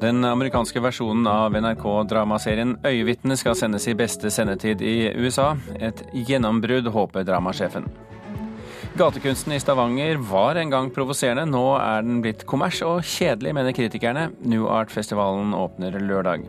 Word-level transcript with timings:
Den 0.00 0.24
amerikanske 0.24 0.80
versjonen 0.80 1.26
av 1.28 1.52
NRK-dramaserien 1.60 2.78
Øyevitne 2.88 3.36
skal 3.36 3.56
sendes 3.58 3.84
i 3.90 3.92
beste 3.98 4.30
sendetid 4.32 4.80
i 4.80 5.10
USA. 5.20 5.50
Et 5.76 6.00
gjennombrudd, 6.14 6.88
håper 6.94 7.26
dramasjefen. 7.28 7.84
Gatekunsten 8.96 9.52
i 9.52 9.58
Stavanger 9.60 10.16
var 10.30 10.56
en 10.56 10.72
gang 10.72 10.88
provoserende, 10.94 11.44
nå 11.52 11.76
er 11.76 12.06
den 12.06 12.22
blitt 12.24 12.46
kommers 12.48 12.80
og 12.86 13.04
kjedelig, 13.04 13.52
mener 13.58 13.76
kritikerne. 13.76 14.30
New 14.40 14.70
Art-festivalen 14.72 15.52
åpner 15.58 16.00
lørdag. 16.00 16.48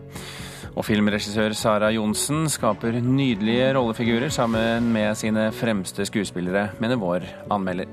Og 0.72 0.88
filmregissør 0.88 1.52
Sara 1.52 1.92
Johnsen 1.92 2.48
skaper 2.50 3.02
nydelige 3.04 3.74
rollefigurer 3.76 4.32
sammen 4.32 4.88
med 4.96 5.20
sine 5.20 5.50
fremste 5.52 6.08
skuespillere, 6.08 6.70
mener 6.80 7.04
vår 7.04 7.28
anmelder. 7.52 7.92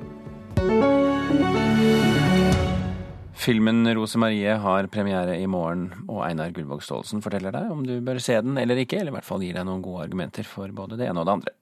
Filmen 3.49 3.87
'Rose 3.97 4.19
Marie' 4.21 4.59
har 4.61 4.87
premiere 4.93 5.39
i 5.41 5.47
morgen, 5.49 5.87
og 6.05 6.19
Einar 6.27 6.51
Gullvåg 6.53 6.83
Staalesen 6.85 7.23
forteller 7.25 7.55
deg 7.55 7.71
om 7.73 7.81
du 7.87 7.95
bør 8.05 8.19
se 8.21 8.35
den 8.45 8.59
eller 8.61 8.77
ikke, 8.77 8.99
eller 9.01 9.09
i 9.09 9.17
hvert 9.17 9.25
fall 9.25 9.41
gir 9.41 9.57
deg 9.57 9.65
noen 9.65 9.81
gode 9.81 10.03
argumenter 10.05 10.45
for 10.45 10.69
både 10.69 10.99
det 11.01 11.07
ene 11.09 11.23
og 11.23 11.25
det 11.25 11.37
andre. 11.39 11.55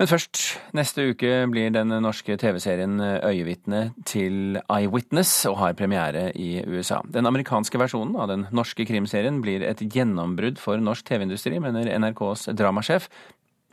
Men 0.00 0.10
først, 0.10 0.40
neste 0.74 1.06
uke 1.12 1.30
blir 1.52 1.70
den 1.70 1.94
norske 2.02 2.34
TV-serien 2.42 2.98
Øyevitne 3.22 3.84
til 4.02 4.58
Eyewitness 4.66 5.46
og 5.46 5.60
har 5.62 5.78
premiere 5.78 6.32
i 6.34 6.58
USA. 6.66 6.98
Den 7.06 7.30
amerikanske 7.30 7.78
versjonen 7.78 8.18
av 8.18 8.26
den 8.34 8.48
norske 8.50 8.82
krimserien 8.82 9.38
blir 9.46 9.62
et 9.62 9.86
gjennombrudd 9.86 10.58
for 10.58 10.82
norsk 10.82 11.06
TV-industri, 11.06 11.62
mener 11.62 11.86
NRKs 12.02 12.50
dramasjef. 12.58 13.06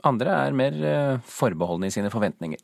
Andre 0.05 0.38
er 0.45 0.59
mer 0.61 0.81
eh, 0.85 1.21
forbeholdne 1.25 1.89
i 1.89 1.97
sine 1.97 2.13
forventninger. 2.13 2.61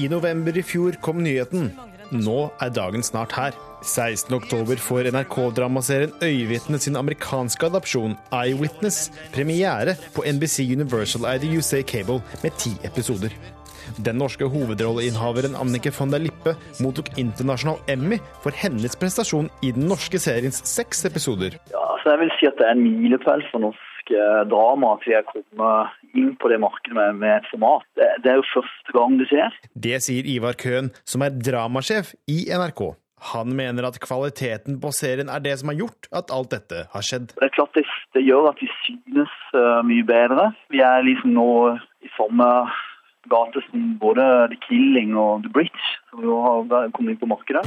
I 0.00 0.08
november 0.08 0.56
i 0.56 0.62
fjor 0.64 0.96
kom 1.04 1.18
nyheten. 1.20 1.66
Nå 2.10 2.36
er 2.64 2.70
dagen 2.72 3.02
snart 3.04 3.34
her. 3.36 3.56
16.10 3.84 4.80
får 4.80 5.10
NRK-dramaserien 5.12 6.14
Øyevitne 6.24 6.78
sin 6.80 6.96
amerikanske 6.96 7.68
adopsjon 7.68 8.16
Eyewitness 8.32 9.10
premiere 9.34 9.96
på 10.16 10.24
NBC 10.24 10.64
Universal 10.72 11.26
ID 11.34 11.50
USA 11.58 11.82
Cable 11.82 12.20
med 12.42 12.56
ti 12.60 12.72
episoder. 12.84 13.34
Den 14.06 14.20
norske 14.22 14.48
hovedrolleinnehaveren 14.48 15.58
Annike 15.60 15.92
von 15.98 16.12
der 16.14 16.24
Lippe 16.24 16.56
mottok 16.80 17.12
internasjonal 17.20 17.80
Emmy 17.88 18.20
for 18.44 18.56
hennes 18.56 18.96
prestasjon 18.96 19.50
i 19.60 19.74
den 19.76 19.88
norske 19.90 20.20
seriens 20.22 20.62
seks 20.68 21.04
episoder. 21.08 21.60
Ja, 21.74 21.84
altså 21.92 22.14
jeg 22.14 22.24
vil 22.24 22.36
si 22.38 22.48
at 22.48 22.60
det 22.60 22.68
er 22.70 22.78
en 22.78 22.86
milepæl 22.86 23.44
for 23.52 23.68
norsk 23.68 23.89
drama 24.50 24.94
at 24.96 25.04
vi 25.06 25.14
er 25.16 25.26
kommet 25.28 26.16
inn 26.16 26.32
på 26.40 26.50
det 26.50 26.60
markedet 26.62 26.96
med, 26.96 27.20
med 27.20 27.36
et 27.36 27.50
format. 27.52 27.84
Det, 27.98 28.08
det, 28.24 28.32
er 28.32 28.40
jo 28.40 28.48
første 28.54 28.96
gang 28.96 29.18
det 29.20 29.28
skjer. 29.30 29.60
Det 29.86 30.00
sier 30.04 30.28
Ivar 30.30 30.58
Køhn, 30.58 30.90
som 31.08 31.24
er 31.26 31.36
dramasjef 31.36 32.14
i 32.30 32.42
NRK. 32.50 32.90
Han 33.32 33.52
mener 33.56 33.84
at 33.84 33.98
kvaliteten 34.00 34.78
på 34.80 34.92
serien 34.96 35.28
er 35.28 35.42
det 35.44 35.58
som 35.60 35.68
har 35.68 35.80
gjort 35.82 36.08
at 36.16 36.32
alt 36.32 36.54
dette 36.54 36.86
har 36.92 37.04
skjedd. 37.04 37.34
Det 37.36 37.50
er 37.50 37.56
klart 37.56 37.74
det, 37.76 37.84
det 38.16 38.24
gjør 38.24 38.48
at 38.52 38.62
vi 38.62 38.70
synes 38.86 39.34
uh, 39.52 39.82
mye 39.84 40.06
bedre. 40.08 40.50
Vi 40.72 40.80
er 40.80 41.04
liksom 41.04 41.36
nå 41.36 41.50
i 42.00 42.12
samme 42.16 42.48
gate 43.28 43.60
som 43.68 43.98
både 44.00 44.24
The 44.54 44.60
Killing 44.64 45.12
og 45.20 45.44
The 45.44 45.52
Bridge, 45.52 45.84
som 46.08 46.24
jo 46.24 46.40
har 46.46 46.88
kommet 46.96 47.12
inn 47.12 47.20
på 47.20 47.28
markedet. 47.28 47.66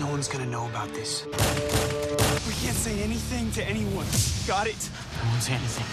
No 0.00 0.10
one's 0.10 0.28
gonna 0.28 0.50
know 0.50 0.66
about 0.66 0.92
this. 0.94 1.22
Can't 2.62 2.74
say 2.74 3.02
anything 3.02 3.50
to 3.52 3.62
anyone. 3.68 4.06
Got 4.48 4.66
it? 4.66 4.90
I 5.20 5.28
won't 5.28 5.42
say 5.42 5.52
anything. 5.52 5.86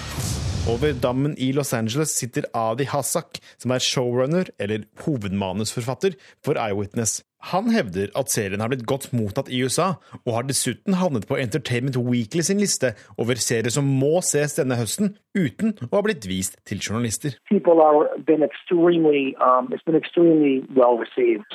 Over 0.71 0.93
dammen 0.93 1.35
i 1.37 1.51
Los 1.51 1.73
Angeles 1.73 2.15
sitter 2.15 2.45
Adi 2.55 2.85
Hassak, 2.87 3.41
som 3.59 3.73
er 3.75 3.83
showrunner, 3.83 4.47
eller 4.57 4.85
hovedmanusforfatter, 5.03 6.15
for 6.41 6.55
Eyewitness. 6.55 7.19
Han 7.51 7.67
hevder 7.75 8.07
at 8.15 8.31
serien 8.31 8.63
har 8.63 8.71
blitt 8.71 8.85
godt 8.87 9.09
mottatt 9.11 9.51
i 9.51 9.59
USA, 9.59 9.89
og 10.23 10.37
har 10.37 10.47
dessuten 10.47 10.95
havnet 10.95 11.27
på 11.27 11.35
Entertainment 11.35 11.99
Weekly 11.99 12.45
sin 12.47 12.63
liste 12.63 12.93
over 13.17 13.35
serier 13.35 13.75
som 13.75 13.83
må 13.83 14.21
ses 14.23 14.55
denne 14.55 14.79
høsten, 14.79 15.17
uten 15.35 15.75
å 15.89 15.97
ha 15.97 16.05
blitt 16.07 16.29
vist 16.31 16.55
til 16.63 16.79
journalister. 16.79 17.35
Been 17.51 18.47
extremely, 18.47 19.35
um, 19.43 19.67
been 19.85 19.99
extremely 19.99 20.63
well 20.71 21.03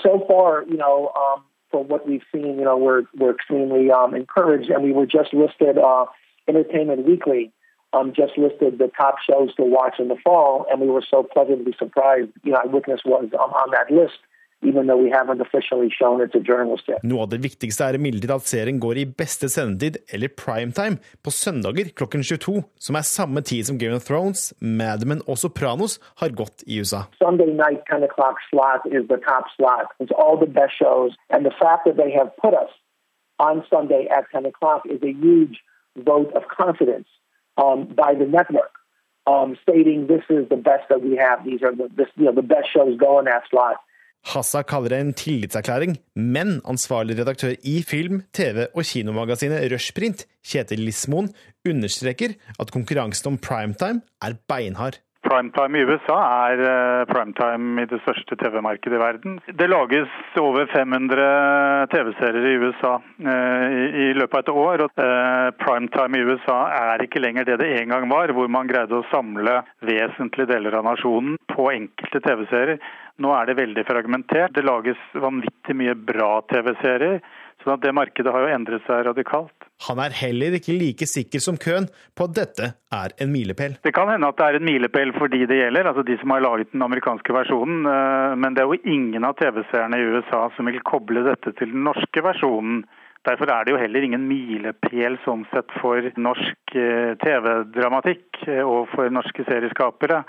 so 0.05 0.21
far, 0.29 0.69
you 0.69 0.77
know, 0.77 1.09
um, 1.17 1.49
for 1.71 1.85
what 1.85 2.09
we've 2.09 2.23
seen, 2.33 2.59
you 2.59 2.65
know, 2.65 2.77
we're, 2.77 3.03
we're 3.17 3.35
extremely 3.35 3.91
um, 3.91 4.15
encouraged, 4.15 4.71
and 4.71 4.83
we 4.83 4.93
were 4.93 5.07
just 5.07 5.33
listed 5.35 5.79
uh, 5.79 6.07
Entertainment 6.49 7.07
Weekly 7.07 7.53
um, 7.93 8.13
just 8.15 8.37
listed 8.37 8.79
the 8.79 8.91
top 8.97 9.17
shows 9.19 9.55
to 9.55 9.63
watch 9.63 9.95
in 9.99 10.09
the 10.09 10.17
fall, 10.23 10.67
and 10.71 10.81
we 10.81 10.89
were 10.89 11.05
so 11.09 11.23
pleasantly 11.23 11.75
surprised. 11.79 12.31
You 12.43 12.53
know, 12.53 12.61
Eyewitness 12.65 13.01
was 13.05 13.31
um, 13.33 13.51
on 13.53 13.71
that 13.71 13.91
list. 13.91 14.19
Even 14.63 14.89
though 14.89 14.97
we 14.97 15.11
haven't 15.11 15.41
officially 15.41 15.89
shown 15.89 16.21
it 16.21 16.33
to 16.33 16.41
journalists 16.41 16.89
yet. 16.89 17.05
Noe 17.07 17.23
av 17.23 17.31
det 17.31 17.39
viktigste 17.45 17.87
er 17.87 17.99
imidlertid 17.99 18.33
at 18.35 18.49
serien 18.51 18.81
går 18.83 18.99
i 18.99 19.05
beste 19.07 19.47
sendetid, 19.53 20.01
eller 20.11 20.33
primetime, 20.35 20.99
på 21.23 21.31
søndager 21.31 21.93
klokken 21.95 22.25
22, 22.27 22.65
som 22.75 22.99
er 22.99 23.07
samme 23.07 23.45
tid 23.47 23.69
som 23.69 23.79
Game 23.79 23.95
of 23.95 24.09
Thrones, 24.09 24.51
Mad 24.59 25.07
Men 25.07 25.23
og 25.29 25.39
Sopranos 25.39 26.01
har 26.19 26.35
gått 26.35 26.67
i 26.67 26.81
USA. 26.83 27.05
Sunday 27.23 27.55
night 27.55 27.87
10 27.87 28.03
o'clock 28.09 28.43
slot 28.51 28.83
is 28.91 29.07
the 29.07 29.21
top 29.23 29.47
slot. 29.55 29.95
It's 30.03 30.15
all 30.19 30.37
the 30.37 30.51
best 30.51 30.75
shows, 30.75 31.15
and 31.31 31.47
the 31.47 31.55
fact 31.63 31.87
that 31.87 31.97
they 31.97 32.11
have 32.11 32.35
put 32.43 32.55
us 32.55 32.75
on 33.39 33.63
Sunday 33.71 34.09
at 34.11 34.27
10 34.33 34.47
o'clock 34.47 34.83
is 34.91 35.01
a 35.03 35.13
huge 35.13 35.63
vote 35.97 36.33
of 36.35 36.43
confidence 36.49 37.09
um, 37.57 37.87
by 37.95 38.15
the 38.15 38.27
network, 38.27 38.73
um, 39.27 39.57
stating 39.63 40.07
this 40.07 40.25
is 40.29 40.49
the 40.49 40.57
best 40.57 40.89
that 40.89 41.03
we 41.03 41.17
have. 41.17 41.45
These 41.45 41.63
are 41.63 41.75
the, 41.75 41.89
this, 41.95 42.09
you 42.17 42.25
know, 42.25 42.33
the 42.33 42.43
best 42.43 42.69
shows 42.73 42.97
going 42.99 43.27
that 43.27 43.43
slot. 43.51 43.77
Hassa 44.27 44.63
kaller 44.67 44.93
det 44.93 44.99
en 45.01 45.13
tillitserklæring, 45.17 45.97
men 46.17 46.59
ansvarlig 46.69 47.19
redaktør 47.19 47.55
i 47.63 47.83
film-, 47.87 48.25
TV- 48.35 48.67
og 48.75 48.85
kinomagasinet 48.85 49.73
Rushprint, 49.73 50.27
Kjetil 50.45 50.83
Lismoen, 50.85 51.31
understreker 51.69 52.35
at 52.59 52.73
konkurransen 52.75 53.33
om 53.33 53.39
primetime 53.39 54.03
er 54.23 54.37
beinhard. 54.49 55.01
Primetime 55.27 55.79
i 55.79 55.83
USA 55.83 56.17
er 56.49 56.61
uh, 56.63 57.07
primetime 57.11 57.83
i 57.83 57.89
det 57.91 57.99
største 58.05 58.37
TV-markedet 58.39 58.95
i 58.95 59.01
verden. 59.03 59.39
Det 59.51 59.67
lages 59.67 60.13
over 60.39 60.69
500 60.71 61.89
TV-serier 61.91 62.47
i 62.47 62.59
USA 62.63 62.93
uh, 63.03 63.65
i, 64.05 64.13
løpet 64.15 64.39
av 64.39 64.45
et 64.45 64.53
år. 64.53 64.85
og 64.87 65.03
uh, 65.03 65.51
Primetime 65.59 66.21
i 66.21 66.29
USA 66.29 66.61
er 66.77 67.05
ikke 67.05 67.23
lenger 67.25 67.49
det 67.49 67.59
det 67.65 67.73
en 67.81 67.97
gang 67.97 68.07
var, 68.13 68.31
hvor 68.37 68.47
man 68.53 68.71
greide 68.71 69.01
å 69.01 69.09
samle 69.11 69.59
vesentlige 69.83 70.53
deler 70.53 70.79
av 70.79 70.87
nasjonen 70.87 71.35
på 71.51 71.67
enkelte 71.75 72.23
TV-serier. 72.23 72.79
Nå 73.19 73.35
er 73.35 73.51
det 73.51 73.59
veldig 73.59 73.85
fragmentert. 73.89 74.55
Det 74.55 74.63
lages 74.63 75.03
vanvittig 75.19 75.75
mye 75.83 75.99
bra 75.99 76.39
TV-serier. 76.47 77.19
Så 77.65 77.77
det 77.83 77.91
markedet 77.97 78.33
har 78.33 78.45
jo 78.45 78.53
endret 78.55 78.85
seg 78.87 79.07
radikalt. 79.09 79.67
Han 79.87 80.01
er 80.03 80.15
heller 80.15 80.57
ikke 80.59 80.75
like 80.75 81.07
sikker 81.07 81.43
som 81.43 81.59
Køhn 81.61 81.87
på 82.19 82.27
at 82.27 82.35
dette 82.35 82.69
er 82.95 83.15
en 83.23 83.31
milepæl. 83.31 83.77
Det 83.85 83.93
kan 83.95 84.11
hende 84.11 84.31
at 84.31 84.39
det 84.39 84.47
er 84.47 84.59
en 84.59 84.67
milepæl 84.67 85.13
for 85.19 85.31
de 85.31 85.45
det 85.47 85.59
gjelder, 85.61 85.91
altså 85.91 86.03
de 86.07 86.17
som 86.21 86.35
har 86.35 86.43
laget 86.43 86.73
den 86.73 86.83
amerikanske 86.87 87.35
versjonen. 87.35 87.87
Eh, 87.87 88.37
men 88.43 88.55
det 88.55 88.63
er 88.63 88.71
jo 88.73 88.95
ingen 88.97 89.27
av 89.27 89.37
TV-seerne 89.39 89.99
i 89.99 90.09
USA 90.15 90.49
som 90.57 90.71
vil 90.71 90.83
koble 90.87 91.23
dette 91.27 91.55
til 91.59 91.75
den 91.75 91.87
norske 91.87 92.25
versjonen. 92.25 92.83
Derfor 93.27 93.51
er 93.51 93.65
det 93.67 93.75
jo 93.75 93.81
heller 93.81 94.05
ingen 94.07 94.29
milepæl 94.31 95.19
sånn 95.25 95.43
sett 95.53 95.73
for 95.83 96.07
norsk 96.19 96.79
eh, 96.79 97.15
TV-dramatikk 97.23 98.45
eh, 98.47 98.63
og 98.63 98.89
for 98.95 99.11
norske 99.15 99.47
serieskapere. 99.47 100.23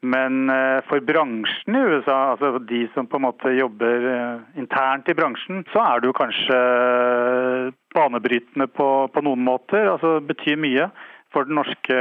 Men 0.00 0.50
eh, 0.50 0.78
for 0.86 1.02
bransjen 1.02 1.74
i 1.74 1.80
USA, 1.82 2.30
altså 2.32 2.60
de 2.62 2.84
som 2.94 3.08
på 3.10 3.18
en 3.18 3.24
måte 3.24 3.50
jobber 3.50 4.04
eh, 4.06 4.58
internt 4.60 5.08
i 5.10 5.14
bransjen, 5.18 5.64
så 5.72 5.82
er 5.82 6.00
det 6.00 6.10
jo 6.10 6.14
kanskje 6.14 6.58
eh, 6.58 7.72
banebrytende 7.96 8.68
på, 8.70 8.88
på 9.10 9.22
noen 9.26 9.42
måter. 9.42 9.88
Altså 9.90 10.20
betyr 10.22 10.60
mye 10.62 10.86
for, 11.34 11.50
norske, 11.50 11.96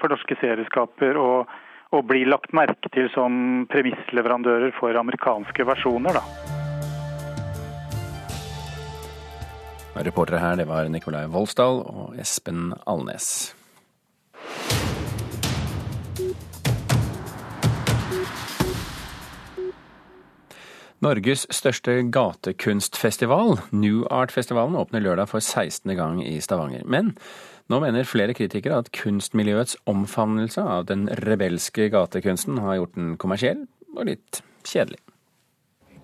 for 0.00 0.14
norske 0.14 0.38
serieskaper 0.40 1.20
å, 1.20 1.28
å 1.92 2.00
bli 2.08 2.24
lagt 2.24 2.56
merke 2.56 2.88
til 2.94 3.10
som 3.12 3.66
premissleverandører 3.72 4.72
for 4.78 4.96
amerikanske 4.96 5.66
versjoner, 5.68 6.16
da. 6.16 6.24
Reportere 9.94 10.40
her, 10.40 10.56
det 10.58 10.66
var 10.66 10.88
Nikolai 10.90 11.28
Volsdal 11.30 11.84
og 11.84 12.16
Espen 12.18 12.72
Alnes. 12.90 13.52
Norges 21.04 21.42
største 21.52 21.98
gatekunstfestival, 22.08 23.58
New 23.76 24.06
Art-festivalen, 24.08 24.76
åpner 24.80 25.02
lørdag 25.04 25.28
for 25.28 25.44
16. 25.44 25.90
gang 25.98 26.22
i 26.24 26.38
Stavanger. 26.40 26.86
Men 26.88 27.10
nå 27.68 27.80
mener 27.82 28.08
flere 28.08 28.32
kritikere 28.32 28.78
at 28.80 28.88
kunstmiljøets 28.96 29.76
omfavnelse 29.90 30.64
av 30.64 30.86
den 30.88 31.04
rebelske 31.20 31.90
gatekunsten 31.92 32.62
har 32.64 32.78
gjort 32.78 32.96
den 32.96 33.10
kommersiell 33.20 33.66
og 33.92 34.08
litt 34.08 34.40
kjedelig. 34.64 35.02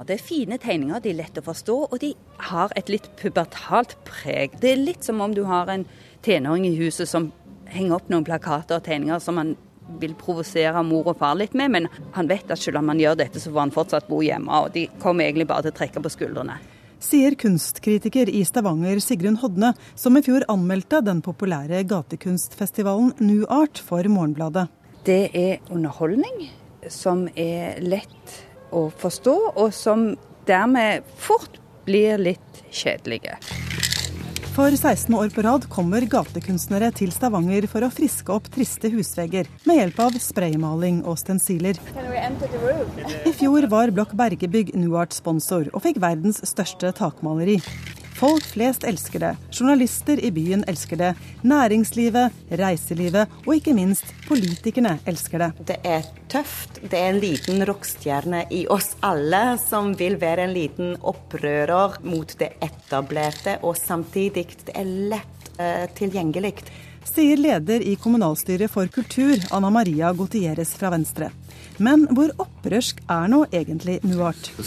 Det 0.04 0.18
er 0.18 0.26
fine 0.26 0.60
tegninger, 0.60 1.00
de 1.00 1.14
er 1.14 1.20
lette 1.22 1.40
å 1.40 1.48
forstå, 1.48 1.78
og 1.88 1.96
de 2.04 2.12
har 2.50 2.76
et 2.76 2.92
litt 2.92 3.08
pubertalt 3.20 3.96
preg. 4.04 4.60
Det 4.60 4.74
er 4.74 4.84
litt 4.84 5.08
som 5.08 5.24
om 5.24 5.32
du 5.32 5.46
har 5.48 5.72
en 5.72 5.88
tenåring 6.24 6.68
i 6.68 6.76
huset 6.76 7.08
som 7.08 7.32
henger 7.72 7.96
opp 7.96 8.12
noen 8.12 8.28
plakater 8.28 8.82
og 8.82 8.84
tegninger 8.84 9.24
som 9.24 9.40
han 9.40 9.56
vil 10.00 10.16
provosere 10.18 10.82
mor 10.86 11.10
og 11.12 11.18
far 11.20 11.36
litt 11.38 11.54
med, 11.58 11.72
men 11.74 11.88
han 12.16 12.28
vet 12.30 12.50
at 12.50 12.60
selv 12.60 12.80
om 12.80 12.92
han 12.92 13.00
gjør 13.00 13.18
dette, 13.22 13.40
så 13.42 13.52
får 13.52 13.64
han 13.66 13.74
fortsatt 13.74 14.10
bo 14.10 14.20
hjemme. 14.24 14.50
Og 14.64 14.74
de 14.76 14.86
kommer 15.02 15.26
egentlig 15.26 15.48
bare 15.50 15.66
til 15.66 15.74
å 15.74 15.78
trekke 15.80 16.02
på 16.04 16.12
skuldrene. 16.12 16.58
Sier 17.00 17.32
kunstkritiker 17.40 18.28
i 18.28 18.42
Stavanger 18.44 19.00
Sigrun 19.00 19.38
Hodne, 19.40 19.72
som 19.96 20.18
i 20.18 20.22
fjor 20.24 20.44
anmeldte 20.52 21.00
den 21.04 21.22
populære 21.24 21.80
gatekunstfestivalen 21.88 23.14
New 23.24 23.46
Art 23.48 23.80
for 23.80 24.04
Morgenbladet. 24.04 24.68
Det 25.08 25.30
er 25.32 25.72
underholdning 25.72 26.50
som 26.92 27.24
er 27.40 27.80
lett 27.80 28.36
å 28.76 28.90
forstå, 29.00 29.36
og 29.56 29.72
som 29.72 30.10
dermed 30.48 31.08
fort 31.16 31.56
blir 31.88 32.20
litt 32.20 32.64
kjedelige. 32.68 33.38
For 34.60 34.76
16 34.76 35.14
år 35.16 35.30
på 35.32 35.40
rad 35.40 35.62
kommer 35.72 36.04
gatekunstnere 36.04 36.90
til 36.92 37.08
Stavanger 37.14 37.64
for 37.72 37.80
å 37.80 37.88
friske 37.88 38.28
opp 38.34 38.50
triste 38.52 38.90
husvegger 38.92 39.46
med 39.64 39.78
hjelp 39.78 40.02
av 40.04 40.18
spraymaling 40.20 40.98
og 41.08 41.16
stensiler. 41.16 41.80
I 43.24 43.32
fjor 43.38 43.64
var 43.72 43.88
Blokk 43.96 44.12
Bergebygg 44.20 44.74
Nuart 44.76 45.16
sponsor 45.16 45.70
og 45.72 45.80
fikk 45.86 46.02
verdens 46.04 46.42
største 46.44 46.92
takmaleri. 47.00 47.56
Folk 48.20 48.44
flest 48.44 48.84
elsker 48.84 49.18
det. 49.18 49.36
Journalister 49.50 50.20
i 50.24 50.28
byen 50.30 50.64
elsker 50.68 50.96
det. 51.00 51.14
Næringslivet, 51.40 52.34
reiselivet 52.60 53.32
og 53.46 53.54
ikke 53.54 53.72
minst 53.72 54.12
politikerne 54.26 54.98
elsker 55.08 55.40
det. 55.40 55.48
Det 55.70 55.78
er 55.88 56.04
tøft. 56.28 56.82
Det 56.82 56.98
er 56.98 57.14
en 57.14 57.22
liten 57.22 57.64
rockestjerne 57.64 58.42
i 58.52 58.66
oss 58.68 58.92
alle 59.00 59.56
som 59.62 59.94
vil 59.96 60.18
være 60.20 60.44
en 60.44 60.52
liten 60.52 60.92
opprører 61.00 61.96
mot 62.04 62.36
det 62.42 62.52
etablerte, 62.60 63.56
og 63.64 63.80
samtidig 63.80 64.50
det 64.66 64.76
er 64.76 64.94
lett 65.14 65.52
uh, 65.56 65.88
tilgjengelig. 65.96 66.58
Sier 67.08 67.40
leder 67.40 67.80
i 67.80 67.96
kommunalstyret 67.96 68.68
for 68.68 68.92
kultur, 68.92 69.40
Anna 69.48 69.72
Maria 69.72 70.12
Gutierrez 70.12 70.76
fra 70.76 70.92
Venstre. 70.92 71.32
Men 71.80 72.02
hvor 72.12 72.28
opprørsk 72.42 72.98
er 73.08 73.28
nå 73.32 73.38
egentlig 73.56 73.94
Nuart? 74.04 74.50
Uh, 74.52 74.60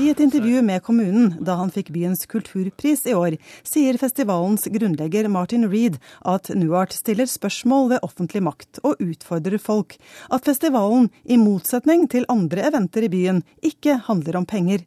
I 0.00 0.06
et 0.08 0.20
intervju 0.24 0.62
med 0.64 0.80
kommunen 0.86 1.34
da 1.44 1.58
han 1.60 1.72
fikk 1.74 1.90
byens 1.92 2.24
kulturpris 2.32 3.04
i 3.10 3.14
år, 3.16 3.36
sier 3.60 4.00
festivalens 4.00 4.64
grunnlegger 4.72 5.28
Martin 5.28 5.68
Reed 5.68 5.98
at 6.24 6.48
Nuart 6.56 6.96
stiller 6.96 7.28
spørsmål 7.28 7.90
ved 7.92 8.06
offentlig 8.08 8.40
makt 8.48 8.80
og 8.82 9.04
utfordrer 9.04 9.60
folk. 9.60 9.98
At 10.32 10.48
festivalen, 10.48 11.10
i 11.28 11.36
motsetning 11.36 12.08
til 12.08 12.24
andre 12.32 12.64
eventer 12.70 13.04
i 13.04 13.12
byen, 13.12 13.44
ikke 13.60 14.00
handler 14.08 14.40
om 14.40 14.48
penger. 14.48 14.80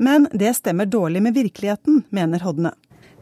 Men 0.00 0.30
det 0.32 0.56
stemmer 0.56 0.88
dårlig 0.88 1.20
med 1.28 1.36
virkeligheten, 1.36 2.06
mener 2.08 2.40
Hodne. 2.48 2.72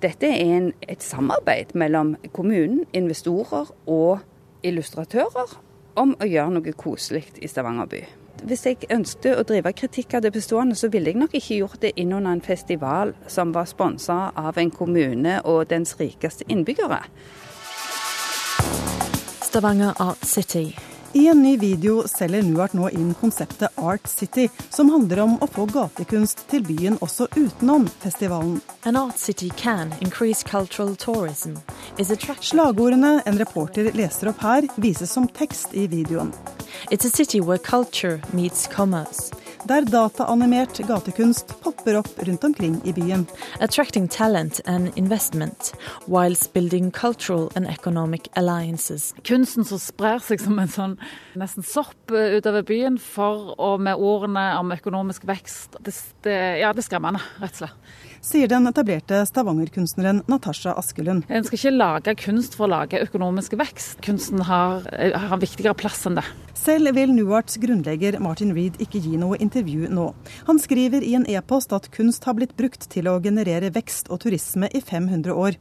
Dette 0.01 0.27
er 0.27 0.57
en, 0.57 0.71
et 0.89 1.03
samarbeid 1.05 1.75
mellom 1.75 2.15
kommunen, 2.33 2.87
investorer 2.97 3.69
og 3.87 4.23
illustratører 4.65 5.53
om 6.01 6.15
å 6.17 6.29
gjøre 6.29 6.55
noe 6.55 6.73
koselig 6.73 7.27
i 7.45 7.49
Stavanger 7.51 7.89
by. 7.91 8.01
Hvis 8.49 8.65
jeg 8.65 8.89
ønsket 8.89 9.37
å 9.37 9.45
drive 9.45 9.75
kritikk 9.77 10.17
av 10.17 10.25
det 10.25 10.33
bestående, 10.33 10.75
så 10.79 10.89
ville 10.89 11.13
jeg 11.13 11.21
nok 11.21 11.35
ikke 11.37 11.59
gjort 11.59 11.83
det 11.83 11.93
innunder 12.01 12.33
en 12.33 12.41
festival 12.41 13.13
som 13.29 13.53
var 13.53 13.69
sponsa 13.69 14.31
av 14.33 14.57
en 14.57 14.73
kommune 14.73 15.43
og 15.45 15.67
dens 15.69 15.93
rikeste 16.01 16.49
innbyggere. 16.49 17.03
Stavanger 19.51 19.93
Art 20.01 20.25
City 20.25 20.71
i 21.13 21.27
en 21.29 21.43
ny 21.43 21.57
video 21.57 22.09
selger 22.09 22.43
Nuart 22.43 22.73
nå 22.79 22.89
inn 22.95 23.15
konseptet 23.19 23.79
Art 23.79 24.07
City, 24.09 24.49
som 24.71 24.91
handler 24.93 25.25
om 25.25 25.37
å 25.43 25.49
få 25.51 25.67
gatekunst 25.67 26.45
til 26.51 26.63
byen 26.63 26.99
også 27.03 27.27
utenom 27.35 27.89
festivalen. 28.03 28.61
An 28.87 28.97
art 28.97 29.19
city 29.19 29.51
can 29.57 29.95
increase 30.01 30.47
cultural 30.47 30.95
tourism. 30.97 31.59
Slagordene 32.41 33.21
en 33.27 33.39
reporter 33.39 33.91
leser 33.95 34.31
opp 34.31 34.43
her, 34.47 34.69
vises 34.77 35.11
som 35.11 35.27
tekst 35.27 35.75
i 35.75 35.89
videoen. 35.91 36.31
It's 36.91 37.05
a 37.05 37.11
city 37.11 37.41
where 37.41 37.59
culture 37.59 38.21
meets 38.33 38.69
commerce 38.69 39.31
der 39.69 39.85
dataanimert 39.85 40.79
gatekunst 40.89 41.55
popper 41.61 41.99
opp 42.01 42.11
rundt 42.27 42.45
omkring 42.45 42.81
i 42.85 42.93
byen. 42.93 43.27
Attracting 43.61 44.09
talent 44.09 44.61
and 44.67 44.93
investment, 44.97 45.73
whilst 46.07 46.53
building 46.53 46.91
cultural 46.91 47.51
and 47.55 47.67
economic 47.67 48.29
alliances. 48.37 49.15
Kunsten 49.25 49.65
som 49.65 49.79
sprer 49.79 50.23
seg 50.25 50.41
som 50.41 50.59
en 50.59 50.71
sånn 50.71 50.97
nesten 51.39 51.67
sopp 51.67 52.15
eh, 52.15 52.39
utover 52.39 52.65
byen, 52.67 52.99
for 52.99 53.55
og 53.59 53.81
med 53.85 54.01
ordene 54.01 54.47
om 54.61 54.73
økonomisk 54.75 55.27
vekst. 55.29 55.81
Det, 55.81 55.97
det, 56.25 56.39
ja, 56.63 56.73
det 56.73 56.85
er 56.85 56.89
skremmende, 56.91 57.23
rett 57.41 57.61
og 57.61 57.65
slett 57.65 58.09
sier 58.21 58.49
den 58.53 58.69
etablerte 58.69 59.23
stavangerkunstneren 59.27 60.23
Natasha 60.29 60.75
Askelund. 60.77 61.25
En 61.29 61.45
skal 61.47 61.57
ikke 61.57 61.73
lage 61.73 62.15
kunst 62.21 62.57
for 62.59 62.67
å 62.67 62.73
lage 62.75 63.01
økonomisk 63.01 63.57
vekst. 63.57 63.97
Kunsten 64.05 64.45
har, 64.45 64.85
har 64.93 65.33
en 65.33 65.41
viktigere 65.41 65.73
plass 65.79 66.05
enn 66.09 66.19
det. 66.21 66.27
Selv 66.61 66.93
vil 66.93 67.15
Newarts 67.17 67.57
grunnlegger 67.63 68.19
Martin 68.21 68.53
Reed 68.53 68.77
ikke 68.85 69.01
gi 69.01 69.17
noe 69.17 69.39
intervju 69.41 69.50
nå. 69.55 70.15
Han 70.47 70.59
skriver 70.59 71.03
i 71.03 71.15
en 71.15 71.27
e-post 71.27 71.73
at 71.73 71.91
kunst 71.91 72.25
har 72.25 72.35
blitt 72.35 72.57
brukt 72.57 72.89
til 72.91 73.09
å 73.09 73.21
generere 73.21 73.71
vekst 73.71 74.11
og 74.11 74.21
turisme 74.21 74.69
i 74.73 74.81
500 74.81 75.33
år. 75.33 75.57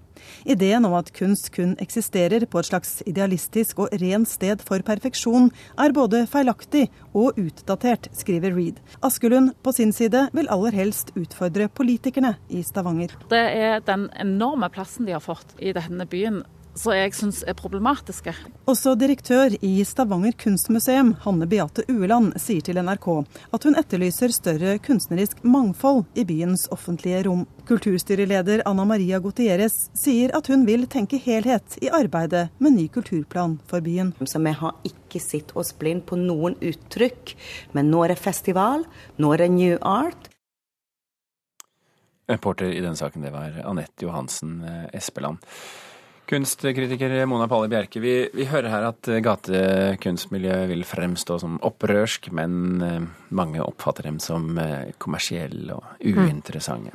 Ideen 0.46 0.86
om 0.86 0.94
at 0.94 1.12
kunst 1.14 1.52
kun 1.52 1.76
eksisterer 1.80 2.46
på 2.46 2.60
et 2.60 2.66
slags 2.66 3.02
idealistisk 3.08 3.80
og 3.80 3.90
rent 4.02 4.28
sted 4.28 4.62
for 4.62 4.82
perfeksjon, 4.82 5.50
er 5.80 5.96
både 5.96 6.26
feilaktig 6.28 6.90
og 7.14 7.38
utdatert, 7.40 8.10
skriver 8.14 8.54
Reed. 8.56 8.80
Askelund 9.02 9.56
på 9.64 9.72
sin 9.72 9.94
side 9.94 10.28
vil 10.34 10.50
aller 10.50 10.76
helst 10.76 11.14
utfordre 11.16 11.70
politikerne 11.70 12.36
i 12.50 12.64
Stavanger. 12.64 13.16
Det 13.30 13.46
er 13.56 13.80
den 13.86 14.10
enorme 14.20 14.70
plassen 14.70 15.08
de 15.08 15.16
har 15.16 15.24
fått 15.24 15.56
i 15.60 15.74
denne 15.76 16.08
byen 16.10 16.44
som 16.80 16.96
jeg 16.96 17.12
syns 17.18 17.42
er 17.48 17.58
problematiske. 17.60 18.34
Også 18.70 18.94
direktør 19.00 19.56
i 19.66 19.72
Stavanger 19.88 20.36
kunstmuseum, 20.40 21.14
Hanne 21.26 21.48
Beate 21.50 21.84
Ueland, 21.92 22.32
sier 22.40 22.64
til 22.64 22.80
NRK 22.80 23.08
at 23.56 23.68
hun 23.68 23.78
etterlyser 23.80 24.32
større 24.34 24.78
kunstnerisk 24.84 25.44
mangfold 25.44 26.06
i 26.20 26.26
byens 26.30 26.68
offentlige 26.72 27.26
rom. 27.28 27.44
Kulturstyreleder 27.68 28.64
Anna 28.70 28.86
Maria 28.88 29.20
Gutierrez 29.24 29.90
sier 29.98 30.34
at 30.38 30.48
hun 30.52 30.66
vil 30.70 30.88
tenke 30.92 31.20
helhet 31.22 31.78
i 31.84 31.92
arbeidet 31.94 32.48
med 32.64 32.78
ny 32.78 32.88
kulturplan 32.94 33.60
for 33.70 33.84
byen. 33.84 34.14
Så 34.24 34.40
vi 34.40 34.56
har 34.62 34.80
ikke 34.88 35.22
sett 35.24 35.52
oss 35.60 35.74
blind 35.76 36.06
på 36.08 36.18
noen 36.20 36.56
uttrykk, 36.64 37.36
men 37.76 37.92
nå 37.92 38.06
er 38.06 38.14
det 38.14 38.22
festival, 38.24 38.88
nå 39.20 39.34
er 39.36 39.44
det 39.44 39.52
New 39.58 39.78
Art. 39.82 40.32
Reporter 42.30 42.72
i 42.72 42.82
den 42.86 42.96
saken, 42.96 43.24
det 43.26 43.34
var 43.34 43.56
Anette 43.66 44.06
Johansen 44.06 44.60
eh, 44.62 44.84
Espeland. 44.94 45.42
Kunstkritiker 46.30 47.14
Mona 47.26 47.48
Palle 47.50 47.70
Bjerke, 47.72 48.02
vi, 48.04 48.14
vi, 48.36 48.46
hører 48.52 48.70
her 48.70 48.88
at 48.92 49.10
gatekunstmiljøet 49.26 50.70
vil 50.70 50.86
fremstå 50.86 51.40
som 51.42 51.58
opprørsk, 51.66 52.30
men 52.38 52.84
eh, 52.86 53.08
mange 53.34 53.64
oppfatter 53.66 54.06
dem 54.12 54.20
som 54.22 54.52
eh, 54.62 54.92
kommersielle 55.02 55.74
og 55.74 56.04
uinteressante. 56.06 56.94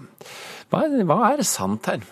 Hva, 0.71 0.87
hva 1.11 1.19
er 1.33 1.43
sant 1.49 1.91
her? 1.91 2.05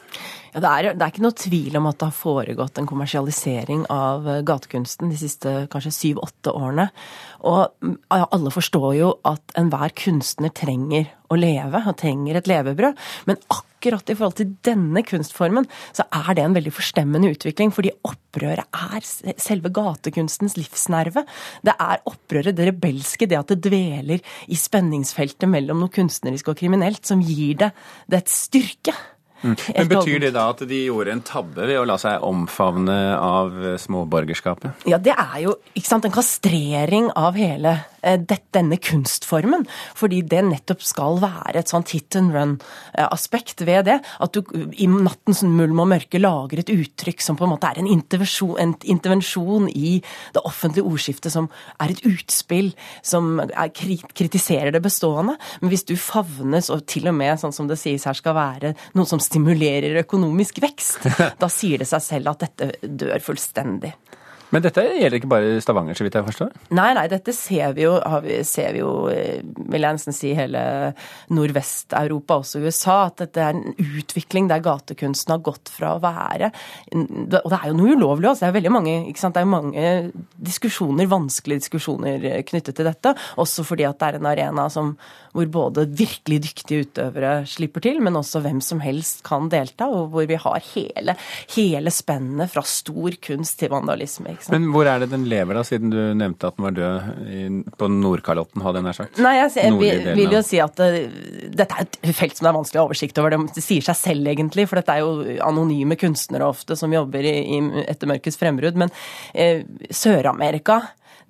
Ja, 0.53 0.61
det, 0.61 0.69
er, 0.69 0.87
det, 0.93 1.01
er, 1.01 1.13
ikke 1.15 1.25
noe 1.25 1.37
tvil 1.41 1.77
om 1.79 1.87
at 1.89 1.97
det 1.97 2.07
har 2.11 2.17
foregått 2.17 2.77
en 2.77 2.89
kommersialisering 2.89 3.87
av 3.93 4.27
eh, 4.29 4.43
gatekunsten 4.45 5.09
de 5.09 5.17
siste 5.17 5.53
kanskje 5.73 5.95
syv-åtte 5.97 6.53
årene. 6.53 6.91
Og 7.49 7.71
mm, 7.81 7.95
alle 8.21 8.53
forstår 8.53 8.91
jo 8.99 9.15
at 9.29 9.55
enhver 9.57 9.95
kunstner 9.97 10.53
trenger 10.53 11.09
å 11.33 11.39
leve, 11.41 11.81
og 11.89 11.97
trenger 12.03 12.37
et 12.37 12.51
levebrød. 12.53 13.01
Men 13.31 13.41
akkurat 13.49 14.13
i 14.13 14.17
forhold 14.19 14.37
til 14.43 14.51
denne 14.69 15.01
kunstformen, 15.09 15.71
så 15.97 16.05
er 16.21 16.37
det 16.37 16.45
en 16.45 16.59
veldig 16.59 16.75
forstemmende 16.77 17.33
utvikling. 17.33 17.73
Fordi 17.73 17.95
opprøret 18.11 18.69
er 18.93 19.09
selve 19.41 19.73
gatekunstens 19.73 20.59
livsnerve. 20.61 21.25
Det 21.65 21.79
er 21.81 22.05
opprøret, 22.13 22.53
det 22.59 22.69
rebelske, 22.69 23.25
det 23.25 23.41
at 23.41 23.55
det 23.55 23.63
dveler 23.71 24.21
i 24.53 24.61
spenningsfeltet 24.61 25.49
mellom 25.49 25.81
noe 25.81 25.97
kunstnerisk 25.97 26.53
og 26.53 26.61
kriminelt, 26.61 27.07
som 27.09 27.25
gir 27.25 27.57
det, 27.65 27.73
dets 28.13 28.37
et 28.37 28.37
styrke. 28.51 28.99
Mm. 29.43 29.57
Men 29.77 29.89
Betyr 29.93 30.21
det 30.23 30.33
da 30.37 30.49
at 30.53 30.63
de 30.69 30.85
gjorde 30.87 31.15
en 31.15 31.25
tabbe 31.27 31.67
ved 31.67 31.81
å 31.81 31.87
la 31.89 31.99
seg 32.01 32.23
omfavne 32.27 32.99
av 33.19 33.57
småborgerskapet? 33.83 34.87
Ja, 34.91 35.01
det 35.03 35.17
er 35.17 35.39
jo 35.45 35.57
sant, 35.83 36.07
en 36.07 36.15
kastrering 36.15 37.11
av 37.19 37.39
hele 37.39 37.81
Eh, 38.03 38.19
denne 38.51 38.77
kunstformen. 38.83 39.63
Fordi 39.95 40.25
det 40.27 40.41
nettopp 40.43 40.81
skal 40.83 41.21
være 41.23 41.61
et 41.61 41.71
sånt 41.71 41.93
hit 41.95 42.17
and 42.19 42.33
run-aspekt 42.35 43.63
ved 43.63 43.87
det. 43.87 44.01
At 44.19 44.35
du 44.35 44.43
i 44.75 44.89
nattens 44.91 45.45
mulm 45.47 45.79
og 45.85 45.87
mørke 45.93 46.19
lager 46.19 46.59
et 46.59 46.73
uttrykk 46.73 47.23
som 47.23 47.39
på 47.39 47.47
en 47.47 47.53
måte 47.53 47.71
er 47.71 47.79
en 47.79 47.87
intervensjon, 47.87 48.57
en 48.59 48.75
intervensjon 48.83 49.69
i 49.71 50.01
det 50.35 50.43
offentlige 50.43 50.89
ordskiftet, 50.91 51.31
som 51.31 51.47
er 51.79 51.95
et 51.95 52.03
utspill 52.09 52.73
som 53.07 53.39
er, 53.39 53.71
kritiserer 53.71 54.75
det 54.75 54.83
bestående. 54.83 55.37
Men 55.63 55.71
hvis 55.71 55.87
du 55.87 55.95
favnes, 55.95 56.73
og 56.75 56.83
til 56.91 57.07
og 57.07 57.15
med 57.15 57.39
sånn 57.39 57.55
som 57.55 57.71
det 57.71 57.79
sies 57.79 58.09
her 58.09 58.19
skal 58.19 58.35
være 58.35 58.75
noe 58.99 59.07
som 59.07 59.23
stimulerer 59.33 60.03
økonomisk 60.05 60.63
vekst, 60.63 61.09
da 61.43 61.51
sier 61.53 61.83
det 61.83 61.91
seg 61.91 62.05
selv 62.05 62.35
at 62.35 62.47
dette 62.47 62.93
dør 63.03 63.25
fullstendig. 63.25 63.97
Men 64.53 64.61
dette 64.61 64.83
gjelder 64.85 65.17
ikke 65.17 65.31
bare 65.33 65.61
Stavanger, 65.65 65.97
så 65.97 66.05
vidt 66.05 66.17
jeg 66.19 66.27
forstår? 66.27 66.51
Nei, 66.77 66.91
nei, 66.99 67.07
dette 67.09 67.33
ser 67.33 67.73
vi 67.77 67.87
jo, 67.87 67.95
ser 68.45 68.75
vi 68.75 68.83
jo 68.83 68.91
vil 69.09 69.87
jeg 69.87 69.97
nesten 69.97 70.17
si 70.17 70.35
hele 70.37 70.61
Nordvest-Europa, 71.33 72.37
også 72.43 72.61
USA. 72.61 72.99
At 73.09 73.23
dette 73.23 73.41
er 73.41 73.57
en 73.57 73.73
utvikling 74.03 74.51
der 74.51 74.61
gatekunsten 74.65 75.33
har 75.33 75.41
gått 75.47 75.73
fra 75.73 75.95
å 75.97 76.03
være 76.03 76.51
Og 76.93 77.49
det 77.49 77.57
er 77.57 77.71
jo 77.71 77.79
noe 77.79 77.97
ulovlig 77.97 78.29
altså. 78.29 78.45
Det 78.45 78.51
er 78.51 78.59
veldig 78.59 78.75
mange, 78.77 78.97
ikke 79.09 79.25
sant? 79.25 79.39
Det 79.39 79.47
er 79.47 79.53
mange 79.55 79.89
diskusjoner, 80.37 81.09
vanskelige 81.09 81.65
diskusjoner 81.65 82.29
knyttet 82.51 82.77
til 82.77 82.91
dette. 82.91 83.17
Også 83.41 83.65
fordi 83.65 83.89
at 83.89 84.03
det 84.03 84.11
er 84.11 84.21
en 84.21 84.33
arena 84.35 84.69
som, 84.73 84.93
hvor 85.33 85.49
både 85.49 85.87
virkelig 85.97 86.43
dyktige 86.45 86.87
utøvere 86.87 87.33
slipper 87.49 87.85
til, 87.85 88.01
men 88.05 88.19
også 88.19 88.43
hvem 88.45 88.61
som 88.65 88.83
helst 88.85 89.23
kan 89.27 89.49
delta. 89.53 89.89
Og 89.89 90.11
hvor 90.13 90.27
vi 90.29 90.37
har 90.41 90.59
hele, 90.75 91.17
hele 91.55 91.93
spennet 91.95 92.53
fra 92.53 92.65
stor 92.69 93.17
kunst 93.25 93.59
til 93.61 93.73
vandalisme. 93.73 94.37
Men 94.53 94.69
hvor 94.75 94.89
er 94.89 95.03
det 95.03 95.11
den 95.13 95.25
lever, 95.31 95.57
da, 95.57 95.65
siden 95.67 95.93
du 95.93 95.99
nevnte 96.19 96.51
at 96.51 96.59
den 96.59 96.69
var 96.69 96.77
død 96.77 97.77
på 97.81 97.91
Nordkalotten, 97.97 98.65
hadde 98.65 98.83
jeg 98.83 98.89
nær 98.89 98.99
sagt? 99.01 99.21
Nei, 99.25 99.35
jeg, 99.41 99.55
jeg 99.57 99.79
vil, 99.81 100.07
vil, 100.21 100.37
jo 100.37 100.45
si 100.45 100.61
at 100.63 100.77
det, 100.81 100.91
eh, 101.01 101.51
dette 101.53 101.81
er 101.81 101.89
et 101.89 102.17
felt 102.17 102.37
som 102.37 102.47
det 102.47 102.53
er 102.53 102.59
vanskelig 102.61 102.81
å 102.81 102.85
ha 102.85 102.91
oversikt 102.91 103.21
over. 103.23 103.35
Det, 103.35 103.57
det, 103.57 103.65
sier 103.65 103.89
seg 103.89 103.99
selv, 103.99 104.33
egentlig, 104.33 104.69
for 104.69 104.81
dette 104.81 104.97
er 104.97 105.05
jo 105.05 105.39
anonyme 105.49 105.97
kunstnere 106.01 106.49
ofte 106.53 106.77
som 106.79 106.93
jobber 106.93 107.25
i, 107.25 107.37
i, 107.57 107.63
etter 107.87 108.11
mørkets 108.11 108.41
frembrudd. 108.41 108.77
Men 108.85 108.93
eh, 109.33 109.65
Sør-Amerika 109.89 110.83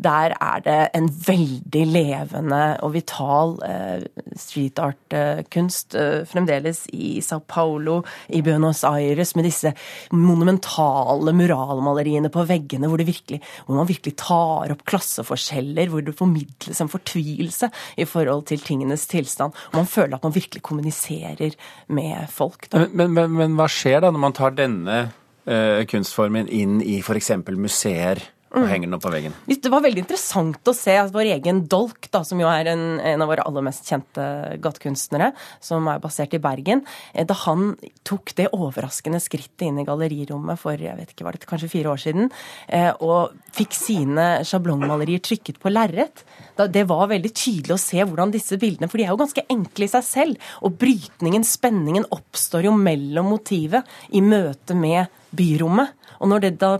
der 0.04 0.34
er 0.36 0.62
det 0.64 0.78
en 0.96 1.08
veldig 1.26 1.84
levende 1.88 2.62
og 2.82 2.94
vital 2.96 3.54
eh, 3.66 4.04
street 4.38 4.80
art-kunst 4.82 5.96
eh, 5.98 6.22
fremdeles 6.28 6.84
i 6.92 7.20
Sao 7.24 7.42
Paulo, 7.46 8.00
i 8.28 8.42
Buenos 8.44 8.82
Aires, 8.88 9.34
med 9.36 9.46
disse 9.48 9.72
monumentale 10.12 11.34
muralmaleriene 11.36 12.32
på 12.32 12.46
veggene 12.48 12.90
hvor, 12.90 13.02
virkelig, 13.06 13.40
hvor 13.66 13.80
man 13.80 13.90
virkelig 13.90 14.16
tar 14.20 14.74
opp 14.74 14.84
klasseforskjeller, 14.88 15.90
hvor 15.92 16.04
det 16.04 16.16
formidles 16.18 16.82
en 16.82 16.92
fortvilelse 16.92 17.70
i 17.96 18.08
forhold 18.08 18.46
til 18.50 18.62
tingenes 18.64 19.06
tilstand. 19.10 19.56
Og 19.72 19.82
man 19.82 19.90
føler 19.90 20.18
at 20.18 20.26
man 20.26 20.34
virkelig 20.34 20.62
kommuniserer 20.62 21.56
med 21.88 22.28
folk. 22.32 22.68
Men, 22.72 23.12
men, 23.14 23.34
men, 23.36 23.58
hva 23.58 23.68
skjer 23.70 24.02
da 24.02 24.12
når 24.12 24.22
man 24.22 24.36
tar 24.36 24.54
denne 24.56 25.00
uh, 25.46 25.82
kunstformen 25.90 26.48
inn 26.50 26.80
i 26.84 27.00
f.eks. 27.02 27.34
museer? 27.56 28.22
Og 28.52 28.68
henger 28.68 28.88
den 28.88 28.96
opp 28.96 29.04
på 29.06 29.12
veggen. 29.12 29.34
Det 29.48 29.70
var 29.72 29.84
veldig 29.84 30.02
interessant 30.04 30.68
å 30.68 30.74
se 30.76 30.94
at 31.00 31.12
vår 31.14 31.30
egen 31.38 31.62
Dolk, 31.72 32.08
da, 32.12 32.20
som 32.26 32.40
jo 32.40 32.48
er 32.50 32.68
en, 32.72 32.84
en, 33.00 33.24
av 33.24 33.30
våre 33.30 33.44
aller 33.48 33.64
mest 33.64 33.88
kjente 33.88 34.24
gatekunstnere, 34.62 35.30
som 35.62 35.88
er 35.88 36.02
basert 36.02 36.36
i 36.36 36.42
Bergen, 36.42 36.84
eh, 37.14 37.24
da 37.28 37.36
han 37.46 37.72
tok 38.08 38.34
det 38.38 38.50
overraskende 38.52 39.22
skrittet 39.22 39.66
inn 39.68 39.80
i 39.80 39.86
gallerirommet 39.88 40.60
for 40.60 40.76
jeg 40.76 40.98
vet 40.98 41.14
ikke, 41.14 41.26
var 41.26 41.38
det 41.38 41.48
kanskje 41.48 41.70
fire 41.72 41.94
år 41.94 42.02
siden, 42.04 42.28
eh, 42.68 42.90
og 43.00 43.32
fikk 43.56 43.76
sine 43.76 44.28
sjablongmalerier 44.48 45.22
trykket 45.24 45.60
på 45.62 45.72
lerret. 45.72 46.24
Det 46.72 46.84
var 46.88 47.08
veldig 47.10 47.32
tydelig 47.32 47.74
å 47.76 47.80
se 47.80 48.02
hvordan 48.02 48.32
disse 48.34 48.58
bildene 48.60 48.88
For 48.90 49.00
de 49.00 49.06
er 49.06 49.12
jo 49.14 49.20
ganske 49.22 49.44
enkle 49.50 49.86
i 49.86 49.90
seg 49.90 50.04
selv. 50.04 50.50
Og 50.62 50.76
brytningen, 50.78 51.44
spenningen, 51.46 52.06
oppstår 52.12 52.68
jo 52.68 52.76
mellom 52.76 53.32
motivet 53.32 53.88
i 54.12 54.22
møte 54.24 54.76
med 54.76 55.10
byrommet. 55.32 55.96
Og 56.22 56.30
når 56.30 56.44
det 56.44 56.50
da 56.62 56.76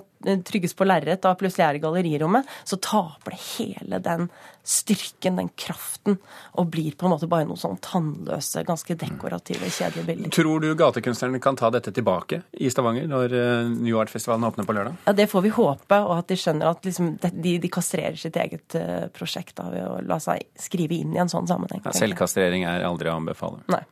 trygges 0.47 0.75
på 0.79 0.87
lerret 0.87 1.23
da 1.25 1.33
plutselig 1.39 1.65
er 1.67 1.79
i 1.79 1.83
gallerirommet, 1.83 2.47
så 2.65 2.79
taper 2.79 3.35
det 3.35 3.41
hele 3.43 3.99
den 4.03 4.29
styrken, 4.63 5.41
den 5.41 5.49
kraften, 5.59 6.19
og 6.55 6.69
blir 6.71 6.95
på 6.95 7.09
en 7.09 7.15
måte 7.17 7.27
bare 7.31 7.49
noen 7.49 7.59
sånn 7.59 7.81
tannløse, 7.83 8.63
ganske 8.69 8.95
dekorative, 8.99 9.67
kjedelige 9.67 10.07
bilder. 10.07 10.35
Tror 10.37 10.63
du 10.63 10.69
gatekunstnerne 10.79 11.43
kan 11.43 11.59
ta 11.59 11.73
dette 11.75 11.91
tilbake 11.95 12.45
i 12.53 12.71
Stavanger 12.71 13.09
når 13.11 13.35
eh, 13.39 13.73
New 13.73 13.99
Art-festivalen 13.99 14.47
åpner 14.47 14.69
på 14.69 14.77
lørdag? 14.79 15.01
Ja, 15.09 15.17
Det 15.19 15.27
får 15.33 15.47
vi 15.49 15.55
håpe, 15.59 15.99
og 16.07 16.15
at 16.21 16.31
de 16.31 16.39
skjønner 16.39 16.71
at 16.71 16.87
liksom, 16.87 17.17
de, 17.19 17.57
de, 17.59 17.73
kastrerer 17.73 18.19
sitt 18.21 18.39
eget 18.39 18.79
uh, 18.79 19.09
prosjekt 19.15 19.57
da, 19.59 19.67
ved 19.75 19.89
å 19.89 19.97
la 20.07 20.21
seg 20.23 20.47
skrive 20.61 21.01
inn 21.03 21.17
i 21.17 21.23
en 21.23 21.33
sånn 21.33 21.51
sammenheng. 21.51 21.83
Ja, 21.83 21.97
selvkastrering 21.99 22.69
er 22.69 22.87
aldri 22.87 23.11
å 23.11 23.19
anbefale. 23.19 23.65
Nei. 23.73 23.83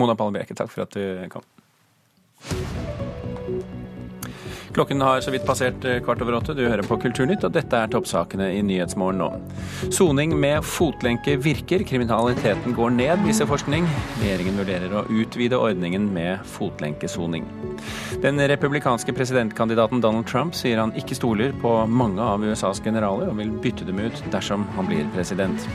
Mona 0.00 0.16
Palle 0.16 0.38
Bjerke, 0.38 0.56
takk 0.56 0.72
for 0.72 0.86
at 0.86 0.96
du 0.96 1.28
kom. 1.34 1.44
Klokken 4.74 5.00
har 5.00 5.20
så 5.20 5.32
vidt 5.32 5.46
passert 5.48 5.84
eh, 5.88 6.00
kvart 6.04 6.22
over 6.24 6.38
åtte. 6.38 6.54
Du 6.56 6.64
hører 6.66 6.84
på 6.86 6.98
Kulturnytt, 7.00 7.44
og 7.46 7.54
dette 7.54 7.78
er 7.78 7.90
toppsakene 7.92 8.50
i 8.56 8.60
Nyhetsmorgen 8.66 9.20
nå. 9.22 9.30
Soning 9.94 10.34
med 10.38 10.66
fotlenke 10.66 11.38
virker. 11.40 11.84
Kriminaliteten 11.88 12.76
går 12.76 12.94
ned, 12.96 13.24
viser 13.26 13.48
forskning. 13.48 13.88
Regjeringen 14.22 14.60
vurderer 14.60 14.94
å 15.00 15.06
utvide 15.08 15.58
ordningen 15.58 16.10
med 16.14 16.44
fotlenkesoning. 16.58 17.48
Den 18.22 18.40
republikanske 18.50 19.14
presidentkandidaten 19.16 20.02
Donald 20.04 20.28
Trump 20.28 20.56
sier 20.58 20.82
han 20.82 20.94
ikke 20.98 21.16
stoler 21.18 21.54
på 21.62 21.74
mange 21.88 22.22
av 22.22 22.44
USAs 22.44 22.82
generaler, 22.84 23.32
og 23.32 23.40
vil 23.40 23.54
bytte 23.64 23.88
dem 23.88 24.02
ut 24.04 24.24
dersom 24.32 24.66
han 24.76 24.90
blir 24.90 25.08
president. 25.16 25.68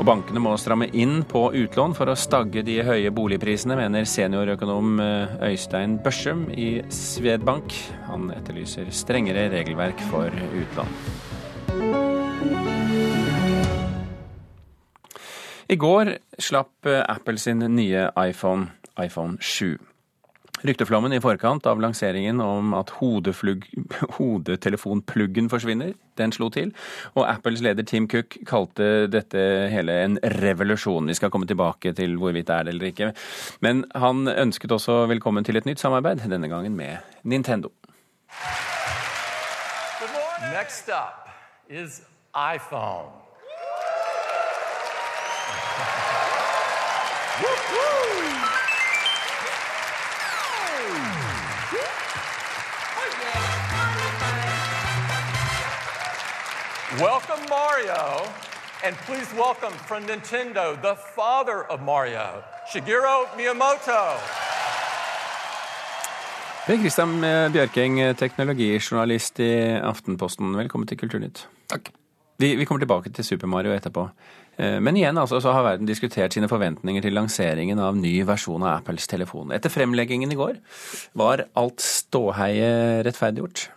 Og 0.00 0.06
bankene 0.08 0.40
må 0.40 0.54
stramme 0.56 0.88
inn 0.96 1.20
på 1.28 1.44
utlån 1.52 1.92
for 1.96 2.08
å 2.08 2.16
stagge 2.16 2.64
de 2.64 2.78
høye 2.86 3.12
boligprisene, 3.12 3.76
mener 3.76 4.08
seniorøkonom 4.08 5.02
eh, 5.04 5.34
Øystein 5.50 5.98
Børsum 6.02 6.46
i 6.56 6.80
Svedbank. 6.88 7.76
Han 8.08 8.32
etterlyser 8.32 8.88
strengere 8.94 9.50
regelverk 9.52 10.00
for 10.08 10.32
utlån. 10.32 10.96
I 15.68 15.76
går 15.80 16.16
slapp 16.40 16.88
Apple 16.88 17.38
sin 17.40 17.64
nye 17.76 18.08
iPhone, 18.16 18.72
iPhone 19.00 19.38
7. 19.40 19.91
Rykteflommen 20.62 21.12
i 21.12 21.20
forkant 21.22 21.66
av 21.66 21.80
lanseringen 21.82 22.40
om 22.40 22.74
at 22.78 22.92
hodetelefonpluggen 24.16 25.48
forsvinner, 25.50 25.94
den 26.20 26.32
slo 26.34 26.50
til. 26.54 26.70
Og 27.16 27.26
Apples 27.26 27.62
leder 27.64 27.86
Tim 27.88 28.06
Cook 28.10 28.38
kalte 28.46 29.06
dette 29.10 29.42
hele 29.72 29.92
en 30.04 30.18
revolusjon. 30.38 31.10
Vi 31.10 31.18
skal 31.18 31.32
komme 31.34 31.48
tilbake 31.50 31.94
til 31.98 32.14
hvorvidt 32.20 32.46
det 32.50 32.56
er 32.56 32.62
det 32.68 32.74
eller 32.76 32.92
ikke. 32.92 33.12
Men 33.64 33.84
han 33.94 34.28
ønsket 34.28 34.72
også 34.78 35.06
velkommen 35.10 35.44
til 35.44 35.58
et 35.58 35.66
nytt 35.66 35.82
samarbeid, 35.82 36.22
denne 36.30 36.48
gangen 36.52 36.76
med 36.78 37.02
Nintendo. 37.22 37.72
Next 40.52 40.88
up 40.88 41.28
is 41.68 42.02
iPhone. 42.34 43.10
Welcome 57.00 57.40
Mario, 57.48 58.28
and 58.84 58.94
please 59.06 59.26
welcome 59.32 59.72
from 59.88 60.04
Nintendo 60.04 60.76
the 60.82 60.94
father 61.16 61.64
of 61.72 61.80
Mario, 61.80 62.44
Shigeru 62.68 63.32
Miyamoto. 63.34 64.20
Per 66.66 66.76
Kristian 66.76 67.16
Bjørking, 67.54 67.96
teknologijournalist 68.20 69.40
i 69.40 69.50
Aftenposten. 69.80 70.52
Velkommen 70.52 70.86
til 70.86 71.00
Kulturnytt. 71.00 71.46
Takk. 71.72 71.88
Vi, 72.36 72.56
vi, 72.60 72.68
kommer 72.68 72.84
tilbake 72.84 73.08
til 73.08 73.24
Super 73.24 73.48
Mario 73.48 73.72
etterpå. 73.72 74.10
Eh, 74.60 74.76
men 74.84 74.96
igjen 75.00 75.16
altså, 75.16 75.40
så 75.40 75.56
har 75.56 75.64
verden 75.64 75.88
diskutert 75.88 76.36
sine 76.36 76.48
forventninger 76.52 77.08
til 77.08 77.16
lanseringen 77.16 77.80
av 77.80 77.96
ny 77.96 78.18
versjon 78.28 78.68
av 78.68 78.82
Apples 78.82 79.08
telefon. 79.08 79.56
Etter 79.56 79.72
fremleggingen 79.72 80.28
i 80.28 80.36
går, 80.36 80.60
var 81.16 81.48
alt 81.56 81.80
ståheie 81.80 83.00
rettferdiggjort? 83.08 83.70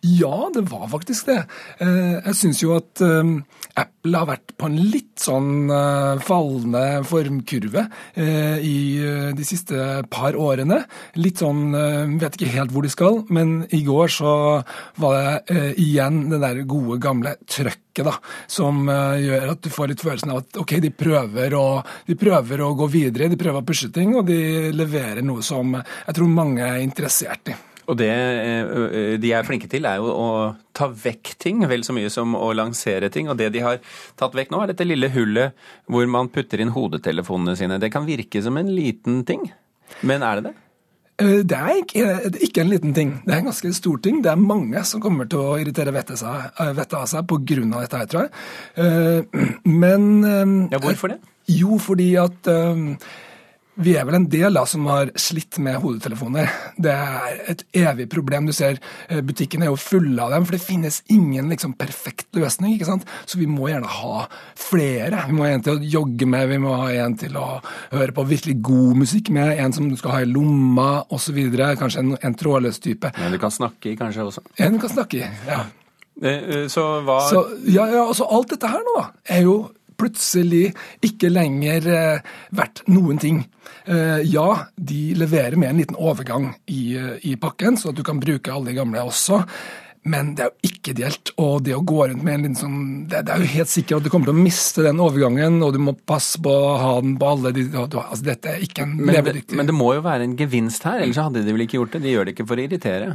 Ja, 0.00 0.50
det 0.54 0.60
var 0.60 0.88
faktisk 0.88 1.26
det. 1.28 1.42
Eh, 1.78 2.14
jeg 2.24 2.36
syns 2.38 2.62
jo 2.62 2.72
at 2.72 3.02
eh, 3.04 3.32
Apple 3.82 4.16
har 4.16 4.30
vært 4.30 4.54
på 4.56 4.70
en 4.70 4.78
litt 4.80 5.20
sånn 5.20 5.68
eh, 5.68 6.22
fallende 6.24 7.02
formkurve 7.04 7.82
i 8.16 8.78
de 9.36 9.44
siste 9.44 10.00
par 10.12 10.36
årene. 10.40 10.78
Litt 11.20 11.42
sånn 11.42 11.76
Vet 12.20 12.36
ikke 12.36 12.52
helt 12.54 12.72
hvor 12.72 12.84
de 12.84 12.90
skal, 12.92 13.20
men 13.32 13.66
i 13.76 13.82
går 13.84 14.12
så 14.12 14.32
var 15.00 15.16
det 15.48 15.76
igjen 15.80 16.22
det 16.32 16.40
der 16.42 16.62
gode, 16.68 16.98
gamle 17.02 17.34
trøkket 17.44 18.06
da, 18.08 18.16
som 18.50 18.88
gjør 18.88 19.54
at 19.54 19.64
du 19.64 19.70
får 19.72 19.92
litt 19.92 20.04
følelsen 20.04 20.32
av 20.32 20.42
at 20.44 20.60
ok, 20.62 20.76
de 20.84 20.92
prøver, 20.94 21.56
å, 21.56 21.80
de 22.08 22.18
prøver 22.20 22.64
å 22.64 22.74
gå 22.78 22.90
videre, 22.92 23.30
de 23.32 23.40
prøver 23.40 23.60
å 23.60 23.68
pushe 23.68 23.90
ting, 23.94 24.14
og 24.16 24.28
de 24.30 24.70
leverer 24.74 25.24
noe 25.26 25.44
som 25.46 25.76
jeg 25.76 26.16
tror 26.16 26.38
mange 26.40 26.64
er 26.64 26.84
interessert 26.84 27.52
i. 27.52 27.58
Og 27.90 27.98
det 27.98 28.10
eh, 28.10 29.18
de 29.20 29.32
er 29.34 29.46
flinke 29.46 29.68
til, 29.70 29.88
er 29.88 29.98
jo 29.98 30.12
å 30.14 30.30
ta 30.76 30.88
vekk 30.94 31.34
ting 31.42 31.64
vel 31.70 31.84
så 31.86 31.94
mye 31.96 32.10
som 32.12 32.36
å 32.38 32.52
lansere 32.56 33.10
ting. 33.12 33.30
Og 33.30 33.38
det 33.40 33.50
de 33.54 33.64
har 33.64 33.80
tatt 34.20 34.36
vekk 34.36 34.54
nå, 34.54 34.62
er 34.62 34.72
dette 34.72 34.86
lille 34.86 35.10
hullet 35.14 35.56
hvor 35.90 36.06
man 36.10 36.30
putter 36.32 36.62
inn 36.62 36.74
hodetelefonene 36.74 37.56
sine. 37.58 37.80
Det 37.82 37.92
kan 37.92 38.08
virke 38.08 38.42
som 38.44 38.58
en 38.60 38.70
liten 38.74 39.24
ting, 39.28 39.48
men 40.06 40.26
er 40.26 40.38
det 40.38 40.50
det? 40.50 40.56
Eh, 41.20 41.40
det 41.44 41.56
er 41.58 41.80
ikke, 41.80 42.04
ikke 42.46 42.64
en 42.64 42.72
liten 42.72 42.94
ting. 42.96 43.16
Det 43.24 43.34
er 43.34 43.42
en 43.42 43.50
ganske 43.50 43.72
stor 43.76 43.98
ting. 44.04 44.20
Det 44.24 44.32
er 44.32 44.44
mange 44.44 44.84
som 44.88 45.02
kommer 45.02 45.28
til 45.30 45.42
å 45.42 45.56
irritere 45.60 45.94
vettet, 45.94 46.22
av 46.22 47.10
seg 47.10 47.26
pga. 47.28 47.66
dette 47.80 48.04
her, 48.04 48.12
tror 48.12 48.28
jeg. 48.28 48.32
Eh, 48.76 49.42
men 49.82 50.70
Ja, 50.70 50.78
hvorfor 50.78 51.16
det? 51.16 51.20
Jo, 51.50 51.80
fordi 51.82 52.14
at 52.20 52.46
vi 53.80 53.94
er 53.96 54.06
vel 54.08 54.18
en 54.18 54.28
del 54.30 54.56
da 54.56 54.64
som 54.68 54.84
har 54.90 55.10
slitt 55.18 55.58
med 55.62 55.78
hodetelefoner. 55.82 56.50
Det 56.80 56.92
er 56.92 57.40
et 57.52 57.64
evig 57.76 58.06
problem. 58.12 58.48
Du 58.48 58.54
ser 58.56 58.78
eh, 59.08 59.22
Butikkene 59.24 59.66
er 59.66 59.72
jo 59.72 59.80
fulle 59.80 60.20
av 60.22 60.34
dem, 60.34 60.46
for 60.46 60.56
det 60.56 60.62
finnes 60.64 61.00
ingen 61.12 61.50
liksom, 61.52 61.74
perfekt 61.80 62.28
løsning. 62.36 62.74
ikke 62.76 62.90
sant? 62.90 63.08
Så 63.24 63.40
vi 63.40 63.48
må 63.50 63.70
gjerne 63.70 63.90
ha 63.90 64.26
flere. 64.58 65.24
Vi 65.28 65.36
må 65.36 65.46
ha 65.46 65.54
en 65.54 65.66
til 65.66 65.78
å 65.78 65.90
jogge 65.96 66.28
med, 66.28 66.48
vi 66.52 66.60
må 66.62 66.76
ha 66.82 66.92
en 67.06 67.18
til 67.20 67.36
å 67.40 67.48
høre 67.94 68.14
på 68.16 68.28
virkelig 68.30 68.58
god 68.70 69.02
musikk 69.04 69.32
med, 69.34 69.56
en 69.58 69.76
som 69.76 69.88
du 69.90 69.96
skal 70.00 70.16
ha 70.16 70.22
i 70.24 70.30
lomma 70.30 70.90
osv. 71.10 71.42
Kanskje 71.80 72.04
en, 72.04 72.14
en 72.20 72.38
trådløs 72.38 72.82
type. 72.84 73.12
En 73.16 73.34
du 73.34 73.40
kan 73.42 73.54
snakke 73.54 73.92
i 73.92 73.98
kanskje 74.00 74.28
også? 74.28 74.46
En 74.60 74.76
du 74.76 74.82
kan 74.82 74.92
snakke 74.92 75.22
i, 75.22 75.28
ja. 75.48 75.64
Eh, 76.20 76.66
så 76.68 76.82
hva 77.06 77.20
så, 77.30 77.38
ja, 77.64 77.86
ja, 77.88 78.02
altså 78.04 78.26
Alt 78.28 78.50
dette 78.52 78.68
her 78.68 78.82
nå 78.84 78.92
da, 78.98 79.04
er 79.32 79.46
jo 79.46 79.54
plutselig 80.00 80.70
ikke 81.04 81.30
lenger 81.32 81.84
vært 81.84 82.60
verdt 82.60 82.84
noen 82.88 83.20
ting. 83.20 83.44
Eh, 83.84 84.20
ja, 84.30 84.66
de 84.76 85.14
leverer 85.14 85.56
med 85.56 85.70
en 85.70 85.78
liten 85.82 85.96
overgang 85.98 86.54
i, 86.66 86.96
eh, 86.96 87.14
i, 87.22 87.36
pakken, 87.36 87.76
så 87.76 87.90
at 87.90 87.96
du 87.96 88.04
kan 88.06 88.20
bruke 88.20 88.52
alle 88.52 88.70
de 88.70 88.76
gamle 88.78 89.02
også. 89.02 89.44
Men 90.02 90.34
det 90.34 90.44
er 90.46 90.48
jo 90.48 90.70
ikke 90.70 90.92
ideelt. 90.94 91.32
Og 91.42 91.64
det 91.64 91.74
å 91.76 91.82
gå 91.84 91.98
rundt 92.08 92.24
med 92.24 92.38
en 92.38 92.44
liten 92.46 92.56
sånn 92.56 92.78
det, 93.10 93.20
det, 93.28 93.34
er 93.34 93.42
jo 93.42 93.50
helt 93.52 93.72
sikkert 93.72 93.98
at 93.98 94.06
du 94.06 94.12
kommer 94.12 94.30
til 94.30 94.38
å 94.38 94.44
miste 94.46 94.84
den 94.86 95.02
overgangen, 95.02 95.58
og 95.64 95.74
du 95.76 95.80
må 95.82 95.92
passe 95.92 96.40
på 96.40 96.52
å 96.52 96.76
ha 96.80 96.94
den 97.04 97.18
på 97.20 97.32
alle 97.34 97.52
de 97.56 97.66
altså 97.76 98.24
Dette 98.24 98.54
er 98.54 98.64
ikke 98.64 98.86
en 98.86 98.96
levedyktig 99.10 99.52
men, 99.52 99.64
men 99.64 99.72
det 99.72 99.76
må 99.76 99.92
jo 99.98 100.06
være 100.06 100.24
en 100.24 100.38
gevinst 100.38 100.86
her, 100.88 101.02
ellers 101.04 101.20
hadde 101.20 101.44
de 101.44 101.52
vel 101.52 101.66
ikke 101.66 101.80
gjort 101.82 101.98
det? 101.98 102.04
De 102.06 102.14
gjør 102.14 102.28
det 102.28 102.36
ikke 102.36 102.48
for 102.48 102.60
å 102.60 102.64
irritere? 102.64 103.10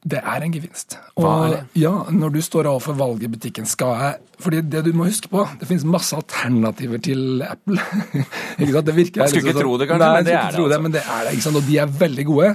Det 0.00 0.20
er 0.24 0.44
en 0.44 0.52
gevinst. 0.52 0.96
Og 1.20 1.24
Hva 1.24 1.32
er 1.44 1.50
det? 1.52 1.80
Ja, 1.82 1.92
Når 2.08 2.28
du 2.32 2.40
står 2.40 2.68
overfor 2.70 2.96
valget 2.96 3.26
i 3.28 3.32
butikken, 3.34 3.66
skal 3.68 3.96
jeg 4.00 4.14
fordi 4.40 4.62
det 4.72 4.84
du 4.86 4.94
må 4.96 5.04
huske 5.04 5.28
på, 5.28 5.42
det 5.60 5.68
finnes 5.68 5.84
masse 5.84 6.16
alternativer 6.16 7.00
til 7.04 7.42
Apple. 7.44 7.76
ikke 8.60 8.72
sant? 8.72 8.86
Det 8.86 8.94
virker, 8.96 9.20
Man 9.20 9.28
skulle 9.28 9.42
ikke 9.44 9.52
liksom, 9.52 9.66
tro 9.66 9.74
det, 9.76 9.88
kanskje, 9.90 10.06
nei, 10.06 10.14
men 10.16 10.24
det 10.24 10.32
er 10.32 10.38
det. 10.38 10.46
Altså. 10.46 10.68
Det, 10.72 10.78
men 10.82 10.94
det 10.94 11.02
er 11.04 11.26
det, 11.26 11.34
ikke 11.36 11.44
sant? 11.44 11.60
Og 11.60 11.66
de 11.68 11.76
er 11.82 11.98
veldig 12.00 12.26
gode. 12.30 12.54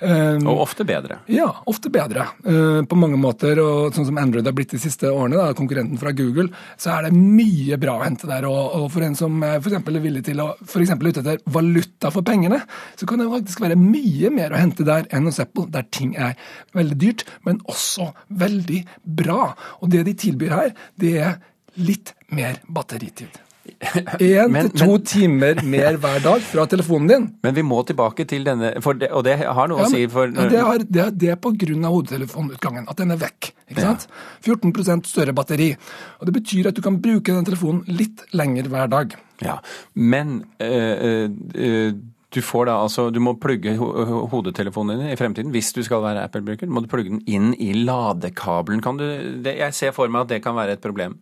Um, 0.00 0.46
og 0.48 0.62
ofte 0.64 0.84
bedre. 0.88 1.20
Ja, 1.30 1.48
ofte 1.68 1.90
bedre. 1.92 2.26
Uh, 2.46 2.80
på 2.88 2.98
mange 2.98 3.18
måter. 3.20 3.60
Og 3.62 3.96
sånn 3.96 4.08
som 4.08 4.20
Android 4.20 4.46
har 4.48 4.56
blitt 4.56 4.72
de 4.74 4.80
siste 4.80 5.10
årene, 5.12 5.38
da, 5.38 5.56
konkurrenten 5.56 6.00
fra 6.00 6.14
Google, 6.16 6.48
så 6.80 6.94
er 6.96 7.08
det 7.08 7.12
mye 7.16 7.78
bra 7.80 7.98
å 7.98 8.04
hente 8.04 8.30
der. 8.30 8.46
Og, 8.48 8.86
for 8.94 9.04
en 9.06 9.18
som 9.18 9.42
f.eks. 9.44 9.76
er 9.80 10.00
villig 10.00 10.24
til 10.26 10.42
å 10.44 10.50
for 10.60 10.82
ute 10.82 11.20
etter 11.22 11.42
valuta 11.50 12.10
for 12.14 12.26
pengene, 12.26 12.62
så 12.98 13.08
kan 13.08 13.20
det 13.20 13.28
faktisk 13.32 13.62
være 13.64 13.78
mye 13.80 14.32
mer 14.34 14.54
å 14.54 14.60
hente 14.60 14.86
der 14.86 15.08
enn 15.14 15.28
hos 15.28 15.40
Apple, 15.42 15.68
der 15.72 15.86
ting 15.92 16.16
er 16.16 16.36
veldig 16.76 16.98
dyrt, 17.00 17.26
men 17.46 17.60
også 17.70 18.10
veldig 18.40 18.82
bra. 19.20 19.52
Og 19.80 19.92
det 19.92 20.06
de 20.08 20.16
tilbyr 20.26 20.56
her, 20.56 20.74
det 21.00 21.14
er 21.20 21.38
litt 21.80 22.14
mer 22.34 22.60
batteritid. 22.68 23.49
Én 24.20 24.54
til 24.56 24.70
to 24.72 24.86
men, 24.94 25.02
timer 25.04 25.60
mer 25.68 25.96
hver 26.00 26.20
dag 26.24 26.44
fra 26.44 26.64
telefonen 26.70 27.10
din. 27.10 27.26
Men 27.44 27.56
vi 27.56 27.64
må 27.66 27.80
tilbake 27.86 28.24
til 28.28 28.44
denne, 28.46 28.72
det, 28.76 29.10
og 29.12 29.24
det 29.26 29.36
har 29.40 29.70
noe 29.70 29.82
ja, 29.82 29.88
å 29.88 29.92
si 29.92 30.06
for 30.12 30.32
ja, 30.32 30.46
Det, 30.48 30.62
har, 30.64 30.84
det, 30.84 31.06
det 31.20 31.32
er 31.32 31.36
av 31.36 31.92
hodetelefonutgangen, 31.94 32.88
at 32.88 33.00
den 33.00 33.12
er 33.14 33.20
vekk. 33.20 33.50
ikke 33.68 33.84
sant? 33.84 34.06
14% 34.46 35.10
større 35.10 35.36
batteri. 35.36 35.74
Og 36.20 36.30
Det 36.30 36.36
betyr 36.40 36.70
at 36.72 36.78
du 36.78 36.82
kan 36.84 37.00
bruke 37.02 37.34
den 37.36 37.48
telefonen 37.48 37.84
litt 37.88 38.24
lenger 38.32 38.72
hver 38.72 38.88
dag. 38.92 39.18
Ja, 39.44 39.58
Men 39.94 40.42
øh, 40.60 41.28
øh, 41.54 41.92
du 42.30 42.40
får 42.46 42.68
da 42.68 42.80
altså, 42.80 43.08
du 43.10 43.20
må 43.20 43.36
plugge 43.42 43.76
hodetelefonen 43.76 45.00
din 45.00 45.12
i 45.12 45.20
fremtiden, 45.20 45.52
hvis 45.52 45.72
du 45.76 45.82
skal 45.82 46.04
være 46.04 46.24
Apple-bruker. 46.24 46.68
må 46.68 46.80
du 46.84 46.90
plugge 46.90 47.10
den 47.10 47.24
inn 47.26 47.54
i 47.58 47.72
ladekabelen. 47.72 48.82
Kan 48.84 49.00
du, 49.00 49.08
det, 49.44 49.58
jeg 49.58 49.74
ser 49.74 49.96
for 49.96 50.08
meg 50.08 50.28
at 50.28 50.36
det 50.36 50.44
kan 50.44 50.56
være 50.56 50.78
et 50.78 50.84
problem 50.84 51.18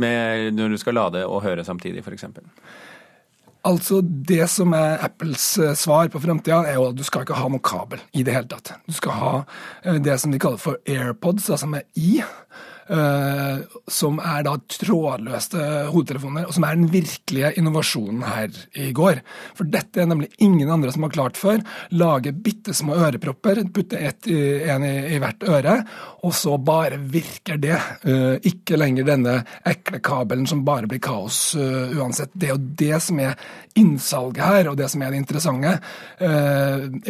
med 0.00 0.54
når 0.56 0.72
du 0.72 0.80
skal 0.80 0.96
lade 0.96 1.26
og 1.26 1.42
høre 1.44 1.64
samtidig, 1.64 2.04
f.eks.? 2.04 2.24
Altså, 3.64 4.00
Det 4.02 4.42
som 4.50 4.72
er 4.74 5.04
Apples 5.06 5.58
eh, 5.58 5.74
svar 5.78 6.08
på 6.10 6.20
framtida, 6.22 6.64
er 6.66 6.80
jo 6.80 6.88
at 6.90 6.98
du 6.98 7.04
skal 7.06 7.22
ikke 7.22 7.38
ha 7.38 7.50
noe 7.50 7.62
kabel 7.62 8.02
i 8.12 8.24
det 8.26 8.34
hele 8.34 8.50
tatt. 8.50 8.74
Du 8.88 8.94
skal 8.96 9.18
ha 9.20 9.34
eh, 9.84 10.00
det 10.02 10.18
som 10.18 10.34
de 10.34 10.40
kaller 10.42 10.58
for 10.58 10.80
AirPods, 10.88 11.50
altså 11.50 11.68
med 11.70 11.86
i. 11.94 12.16
Uh, 12.90 13.62
som 13.86 14.16
er 14.18 14.42
da 14.42 14.56
trådløse 14.74 15.66
hodetelefoner, 15.92 16.48
og 16.48 16.56
som 16.56 16.64
er 16.66 16.74
den 16.74 16.88
virkelige 16.90 17.52
innovasjonen 17.60 18.24
her 18.26 18.56
i 18.74 18.88
går. 18.96 19.20
For 19.54 19.70
dette 19.70 20.02
er 20.02 20.08
nemlig 20.10 20.32
ingen 20.42 20.70
andre 20.72 20.90
som 20.90 21.06
har 21.06 21.14
klart 21.14 21.38
før. 21.38 21.62
Lage 21.94 22.34
bitte 22.34 22.74
små 22.74 22.98
ørepropper, 23.06 23.62
putte 23.74 24.00
ett 24.02 24.26
en 24.26 24.86
i, 24.88 24.92
i, 25.14 25.20
hvert 25.22 25.46
øre, 25.46 25.76
og 26.26 26.34
så 26.34 26.56
bare 26.58 26.98
virker 26.98 27.60
det. 27.62 27.78
Uh, 28.02 28.34
ikke 28.50 28.80
lenger 28.80 29.06
denne 29.06 29.38
ekle 29.68 30.02
kabelen 30.02 30.48
som 30.50 30.64
bare 30.66 30.90
blir 30.90 31.02
kaos 31.02 31.52
uh, 31.54 31.94
uansett. 31.94 32.34
Det 32.34 32.50
er 32.50 32.56
jo 32.56 32.70
det 32.82 33.02
som 33.06 33.22
er 33.22 33.38
innsalget 33.78 34.42
her, 34.42 34.72
og 34.72 34.80
det 34.80 34.90
som 34.90 35.02
er 35.02 35.14
det 35.14 35.22
interessante. 35.22 35.78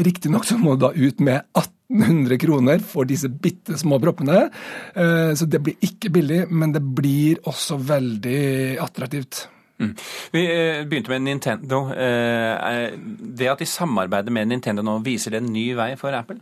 Riktignok 0.05 0.45
så 0.47 0.55
må 0.61 0.77
du 0.77 0.85
da 0.85 0.93
ut 0.95 1.21
med 1.25 1.41
18 1.59 1.82
1800 1.93 2.39
kroner 2.39 2.83
for 2.85 3.09
disse 3.09 3.29
bitte 3.29 3.79
små 3.79 3.99
proppene. 4.03 4.47
Eh, 4.95 5.33
så 5.39 5.49
det 5.49 5.63
blir 5.63 5.89
ikke 5.89 6.13
billig, 6.13 6.45
men 6.51 6.75
det 6.75 6.83
blir 6.83 7.43
også 7.49 7.79
veldig 7.79 8.79
attraktivt. 8.83 9.47
Mm. 9.83 9.93
Vi 10.33 10.45
eh, 10.47 10.85
begynte 10.87 11.13
med 11.13 11.27
Nintendo. 11.27 11.85
Eh, 11.93 12.95
det 12.97 13.51
at 13.53 13.63
de 13.63 13.69
samarbeider 13.69 14.35
med 14.35 14.51
Nintendo 14.53 14.85
nå, 14.87 15.01
viser 15.05 15.35
det 15.35 15.43
en 15.43 15.53
ny 15.53 15.73
vei 15.79 15.93
for 16.01 16.15
Apple? 16.17 16.41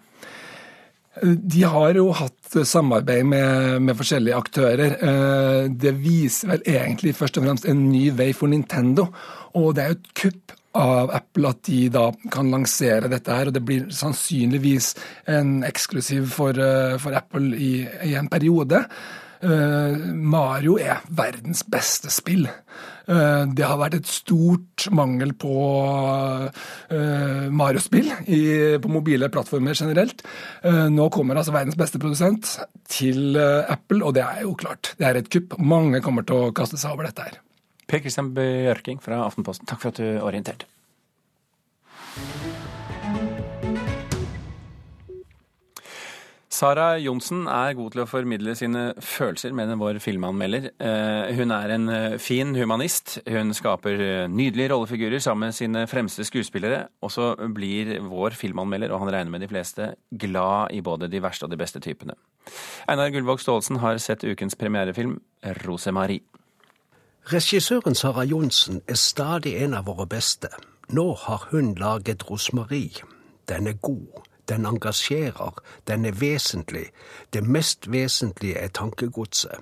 De 1.20 1.64
har 1.66 1.96
jo 1.98 2.12
hatt 2.14 2.54
samarbeid 2.64 3.26
med, 3.26 3.80
med, 3.82 3.96
forskjellige 3.98 4.36
aktører. 4.38 4.92
Det 5.68 5.90
viser 5.98 6.52
vel 6.52 6.62
egentlig 6.70 7.16
først 7.18 7.40
og 7.40 7.48
fremst 7.48 7.66
en 7.68 7.82
ny 7.90 8.06
vei 8.16 8.30
for 8.32 8.48
Nintendo. 8.48 9.08
Og 9.58 9.74
det 9.74 9.82
er 9.82 9.90
jo 9.90 9.98
et 9.98 10.12
kupp 10.22 10.54
av 10.78 11.10
Apple 11.14 11.50
at 11.50 11.64
de 11.66 11.80
da 11.92 12.10
kan 12.32 12.50
lansere 12.52 13.10
dette 13.10 13.34
her. 13.34 13.50
Og 13.50 13.56
det 13.56 13.64
blir 13.66 13.88
sannsynligvis 13.94 14.92
en 15.30 15.60
eksklusiv 15.66 16.30
for, 16.34 16.54
eh, 16.54 16.98
for 16.98 17.16
Apple 17.16 17.56
i, 17.56 17.74
i, 18.04 18.14
en 18.14 18.30
periode. 18.30 18.84
Uh, 19.40 19.96
Mario 20.12 20.74
er 20.76 21.00
verdens 21.16 21.62
beste 21.64 22.10
spill. 22.12 22.44
Uh, 23.08 23.48
det 23.48 23.64
har 23.64 23.78
vært 23.80 23.96
et 23.96 24.10
stort 24.12 24.84
mangel 24.92 25.32
på 25.32 25.54
uh, 26.92 27.48
Mario-spill 27.48 28.12
på 28.84 28.92
mobile 28.92 29.30
plattformer 29.32 29.72
generelt. 29.72 30.20
nå 30.92 31.08
kommer 31.08 31.40
altså 31.40 31.56
verdens 31.56 31.80
beste 31.80 31.98
produsent 31.98 32.58
til 32.88 33.38
Apple, 33.40 34.04
og 34.04 34.14
det 34.14 34.28
er 34.28 34.44
jo 34.44 34.52
klart, 34.52 34.92
det 34.98 35.08
er 35.08 35.22
et 35.22 35.32
kupp. 35.32 35.56
Mange 35.58 36.04
kommer 36.04 36.22
til 36.22 36.36
å 36.36 36.52
kaste 36.52 36.76
seg 36.76 36.92
over 36.92 37.08
dette 37.08 37.30
her. 37.30 37.40
Per 37.90 37.98
Kristian 37.98 38.30
Bjørking 38.36 39.00
fra 39.02 39.24
Aftenposten, 39.24 39.66
takk 39.66 39.82
for 39.82 39.90
at 39.90 39.98
du 39.98 40.20
orienterte. 40.22 40.68
Sara 46.60 46.98
Johnsen 47.00 47.46
er 47.48 47.72
god 47.78 47.94
til 47.94 48.02
å 48.02 48.06
formidle 48.06 48.52
sine 48.58 48.82
følelser, 49.00 49.54
mener 49.56 49.78
vår 49.80 49.96
filmanmelder. 50.04 50.68
Eh, 50.76 51.30
hun 51.38 51.54
er 51.56 51.72
en 51.72 51.86
eh, 51.94 52.16
fin 52.20 52.52
humanist. 52.54 53.14
Hun 53.24 53.54
skaper 53.56 54.02
eh, 54.04 54.26
nydelige 54.28 54.68
rollefigurer 54.74 55.22
sammen 55.24 55.48
med 55.48 55.56
sine 55.56 55.86
fremste 55.88 56.26
skuespillere. 56.28 56.82
Og 57.00 57.14
så 57.14 57.32
blir 57.56 57.94
vår 58.04 58.36
filmanmelder, 58.36 58.92
og 58.92 59.06
han 59.06 59.14
regner 59.14 59.32
med 59.32 59.46
de 59.46 59.48
fleste, 59.50 59.94
glad 60.10 60.76
i 60.76 60.82
både 60.84 61.08
de 61.08 61.22
verste 61.24 61.48
og 61.48 61.54
de 61.54 61.58
beste 61.62 61.80
typene. 61.80 62.18
Einar 62.90 63.08
Gullvåg 63.14 63.40
Staalesen 63.40 63.80
har 63.80 64.02
sett 64.02 64.26
ukens 64.28 64.58
premierefilm 64.58 65.16
'Rosemarie'. 65.40 66.39
Regissøren 67.24 67.94
Sara 67.94 68.22
Johnsen 68.24 68.82
er 68.88 68.94
stadig 68.94 69.54
en 69.62 69.74
av 69.74 69.86
våre 69.86 70.06
beste. 70.06 70.48
Nå 70.88 71.14
har 71.14 71.48
hun 71.50 71.74
laget 71.74 72.22
'Rosmarie'. 72.24 73.04
Den 73.48 73.66
er 73.66 73.72
god, 73.72 74.22
den 74.48 74.66
engasjerer, 74.66 75.54
den 75.86 76.04
er 76.04 76.12
vesentlig. 76.12 76.86
Det 77.32 77.46
mest 77.46 77.92
vesentlige 77.92 78.58
er 78.58 78.68
tankegodset. 78.68 79.60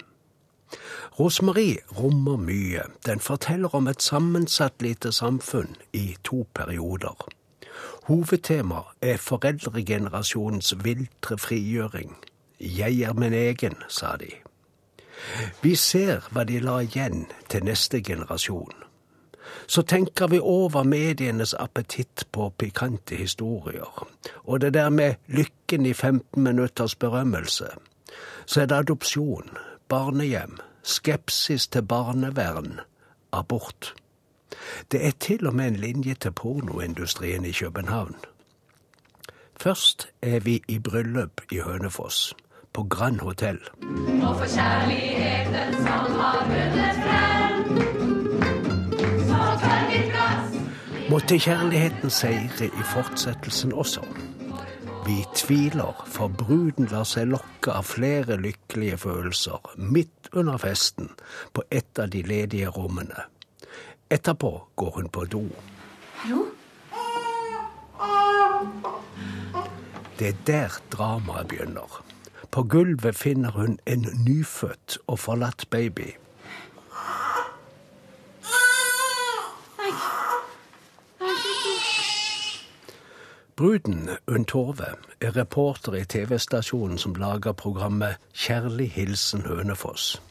Rosmarie 1.20 1.78
rommer 1.98 2.36
mye. 2.36 2.82
Den 3.06 3.20
forteller 3.20 3.74
om 3.74 3.88
et 3.88 4.02
sammensatt 4.02 4.82
lite 4.82 5.12
samfunn 5.12 5.76
i 5.92 6.16
to 6.24 6.46
perioder. 6.54 7.28
Hovedtema 8.02 8.80
er 9.02 9.16
foreldregenerasjonens 9.16 10.74
viltre 10.84 11.38
frigjøring. 11.38 12.16
Jeg 12.60 13.00
er 13.00 13.12
min 13.12 13.32
egen, 13.32 13.74
sa 13.88 14.16
de. 14.16 14.47
Vi 15.62 15.74
ser 15.76 16.28
hva 16.32 16.44
de 16.44 16.60
la 16.60 16.78
igjen 16.84 17.26
til 17.48 17.64
neste 17.64 18.00
generasjon. 18.02 18.72
Så 19.66 19.82
tenker 19.82 20.28
vi 20.28 20.38
over 20.40 20.84
medienes 20.84 21.54
appetitt 21.54 22.24
på 22.32 22.50
pikante 22.58 23.16
historier, 23.16 24.06
og 24.44 24.60
det 24.60 24.74
der 24.74 24.88
med 24.88 25.14
lykken 25.26 25.86
i 25.86 25.92
15 25.92 26.42
minutters 26.42 26.94
berømmelse. 26.94 27.68
Så 28.46 28.60
er 28.60 28.66
det 28.66 28.76
adopsjon, 28.76 29.50
barnehjem, 29.88 30.58
skepsis 30.82 31.68
til 31.68 31.82
barnevern, 31.82 32.80
abort. 33.32 33.94
Det 34.92 35.06
er 35.06 35.12
til 35.20 35.46
og 35.46 35.54
med 35.54 35.66
en 35.66 35.76
linje 35.76 36.14
til 36.14 36.32
pornoindustrien 36.32 37.44
i 37.44 37.52
København. 37.52 38.16
Først 39.60 40.08
er 40.22 40.40
vi 40.40 40.62
i 40.68 40.78
bryllup 40.78 41.40
i 41.52 41.58
Hønefoss 41.58 42.34
på 42.72 42.82
Grand 42.90 43.20
Hotell. 43.20 43.58
Og 44.22 44.34
for 44.38 44.46
kjærligheten 44.46 45.74
som 45.78 46.16
har 46.18 46.40
vunnet 46.48 46.98
frem, 47.04 47.68
så 49.28 49.44
tør 49.62 49.84
vi 49.90 50.02
plass. 50.12 50.58
Måtte 51.10 51.38
kjærligheten 51.38 52.10
seire 52.10 52.66
i 52.68 52.88
fortsettelsen 52.92 53.72
også. 53.72 54.04
Vi 55.06 55.24
tviler, 55.34 56.04
for 56.06 56.28
bruden 56.28 56.90
lar 56.92 57.06
seg 57.08 57.30
lokke 57.32 57.72
av 57.72 57.86
flere 57.88 58.36
lykkelige 58.36 58.98
følelser 59.00 59.72
midt 59.80 60.28
under 60.36 60.60
festen 60.60 61.08
på 61.56 61.64
et 61.70 61.98
av 61.98 62.12
de 62.12 62.22
ledige 62.22 62.68
rommene. 62.68 63.24
Etterpå 64.10 64.52
går 64.76 64.90
hun 65.00 65.08
på 65.08 65.24
do. 65.24 65.46
Hallo? 66.20 66.44
Det 70.18 70.28
er 70.28 70.38
der 70.46 70.78
dramaet 70.90 71.48
begynner. 71.48 72.00
På 72.50 72.62
gulvet 72.62 73.16
finner 73.16 73.50
hun 73.50 73.78
en 73.86 74.06
nyfødt 74.26 74.98
og 75.06 75.18
forlatt 75.18 75.70
baby. 75.70 76.16
Bruden, 83.56 84.08
Unn 84.26 84.44
Torve, 84.44 84.86
er 85.20 85.36
reporter 85.36 85.94
i 85.94 86.04
TV-stasjonen 86.04 86.98
som 86.98 87.14
lager 87.14 87.52
programmet 87.52 88.16
Kjærlig 88.32 88.90
hilsen 88.90 89.42
Hønefoss. 89.42 90.22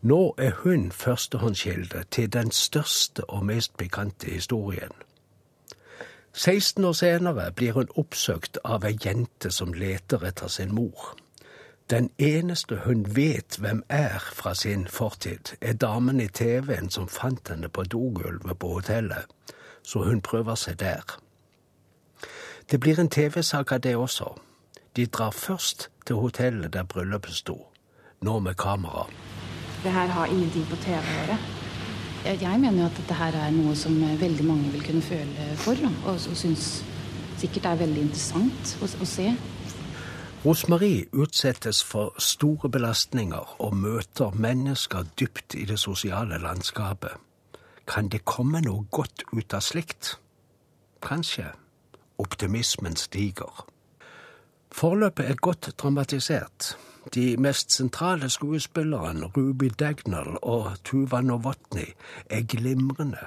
Nå 0.00 0.34
er 0.38 0.50
hun 0.50 0.92
førstehåndskilde 0.92 2.04
til 2.10 2.32
den 2.32 2.50
største 2.50 3.24
og 3.30 3.44
mest 3.46 3.76
pikante 3.76 4.30
historien. 4.30 4.92
16 6.32 6.84
år 6.84 6.92
senere 6.92 7.52
blir 7.52 7.72
hun 7.72 7.90
oppsøkt 7.96 8.58
av 8.64 8.86
ei 8.86 8.94
jente 9.04 9.50
som 9.50 9.72
leter 9.74 10.22
etter 10.22 10.46
sin 10.46 10.74
mor. 10.74 11.16
Den 11.90 12.10
eneste 12.18 12.76
hun 12.84 13.16
vet 13.16 13.56
hvem 13.58 13.82
er 13.88 14.18
fra 14.32 14.54
sin 14.54 14.86
fortid, 14.88 15.56
er 15.60 15.72
damen 15.72 16.20
i 16.20 16.26
TV-en 16.28 16.90
som 16.90 17.08
fant 17.08 17.48
henne 17.48 17.68
på 17.68 17.82
dogulvet 17.82 18.58
på 18.58 18.72
hotellet, 18.74 19.24
så 19.82 20.02
hun 20.04 20.20
prøver 20.20 20.54
seg 20.54 20.76
der. 20.80 21.16
Det 22.70 22.80
blir 22.80 23.00
en 23.00 23.08
TV-sak 23.08 23.72
av 23.72 23.80
det 23.80 23.96
også. 23.96 24.34
De 24.96 25.06
drar 25.06 25.30
først 25.30 25.88
til 26.06 26.20
hotellet 26.20 26.72
der 26.72 26.84
bryllupet 26.84 27.34
sto, 27.34 27.56
nå 28.20 28.38
med 28.38 28.54
kamera. 28.54 29.06
Det 29.82 29.92
her 29.92 30.12
har 30.12 30.26
ingenting 30.26 30.68
på 30.68 30.76
TV 30.76 31.00
å 31.00 31.18
gjøre. 31.20 31.38
Jeg 32.28 32.60
mener 32.60 32.82
jo 32.82 32.86
at 32.90 32.96
dette 33.00 33.16
her 33.16 33.32
er 33.46 33.50
noe 33.56 33.76
som 33.76 33.96
veldig 34.20 34.44
mange 34.44 34.72
vil 34.76 34.84
kunne 34.84 35.02
føle 35.02 35.52
for, 35.56 35.88
og, 36.04 36.18
og 36.18 36.36
syns 36.36 36.82
sikkert 37.40 37.70
er 37.70 37.80
veldig 37.86 38.10
interessant 38.10 38.76
å, 38.82 38.84
å 38.84 39.08
se. 39.08 39.32
Rosmarie 40.48 41.04
utsettes 41.12 41.84
for 41.84 42.14
store 42.18 42.70
belastninger 42.72 43.60
og 43.60 43.74
møter 43.76 44.30
mennesker 44.32 45.04
dypt 45.20 45.52
i 45.54 45.64
det 45.68 45.76
sosiale 45.78 46.38
landskapet. 46.40 47.18
Kan 47.84 48.06
det 48.08 48.22
komme 48.24 48.62
noe 48.64 48.86
godt 48.88 49.26
ut 49.28 49.52
av 49.52 49.60
slikt? 49.60 50.14
Kanskje. 51.04 51.50
Optimismen 52.24 52.96
stiger. 52.96 53.66
Forløpet 54.72 55.28
er 55.28 55.36
godt 55.36 55.68
dramatisert. 55.82 56.70
De 57.14 57.36
mest 57.36 57.72
sentrale 57.76 58.30
skuespillerne, 58.32 59.28
Ruby 59.36 59.68
Dagnall 59.68 60.38
og 60.42 60.78
Tuva 60.84 61.20
Novotny, 61.20 61.90
er 62.30 62.48
glimrende. 62.48 63.26